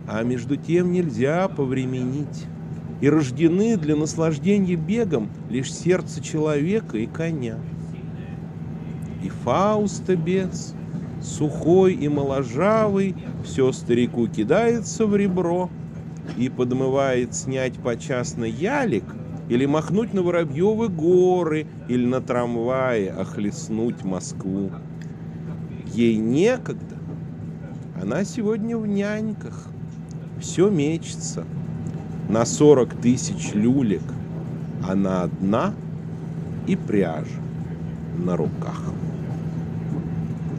[0.08, 2.46] а между тем нельзя повременить.
[3.02, 7.58] И рождены для наслаждения бегом лишь сердце человека и коня
[9.24, 10.76] и Фауста бес,
[11.22, 15.70] сухой и моложавый, все старику кидается в ребро
[16.38, 19.06] и подмывает снять почасно ялик,
[19.50, 24.72] или махнуть на Воробьевы горы, или на трамвае охлестнуть Москву.
[25.94, 26.98] Ей некогда.
[28.02, 29.68] Она сегодня в няньках.
[30.40, 31.46] Все мечется.
[32.30, 34.04] На 40 тысяч люлек
[34.88, 35.74] она одна
[36.68, 37.40] и пряжа
[38.18, 38.82] на руках.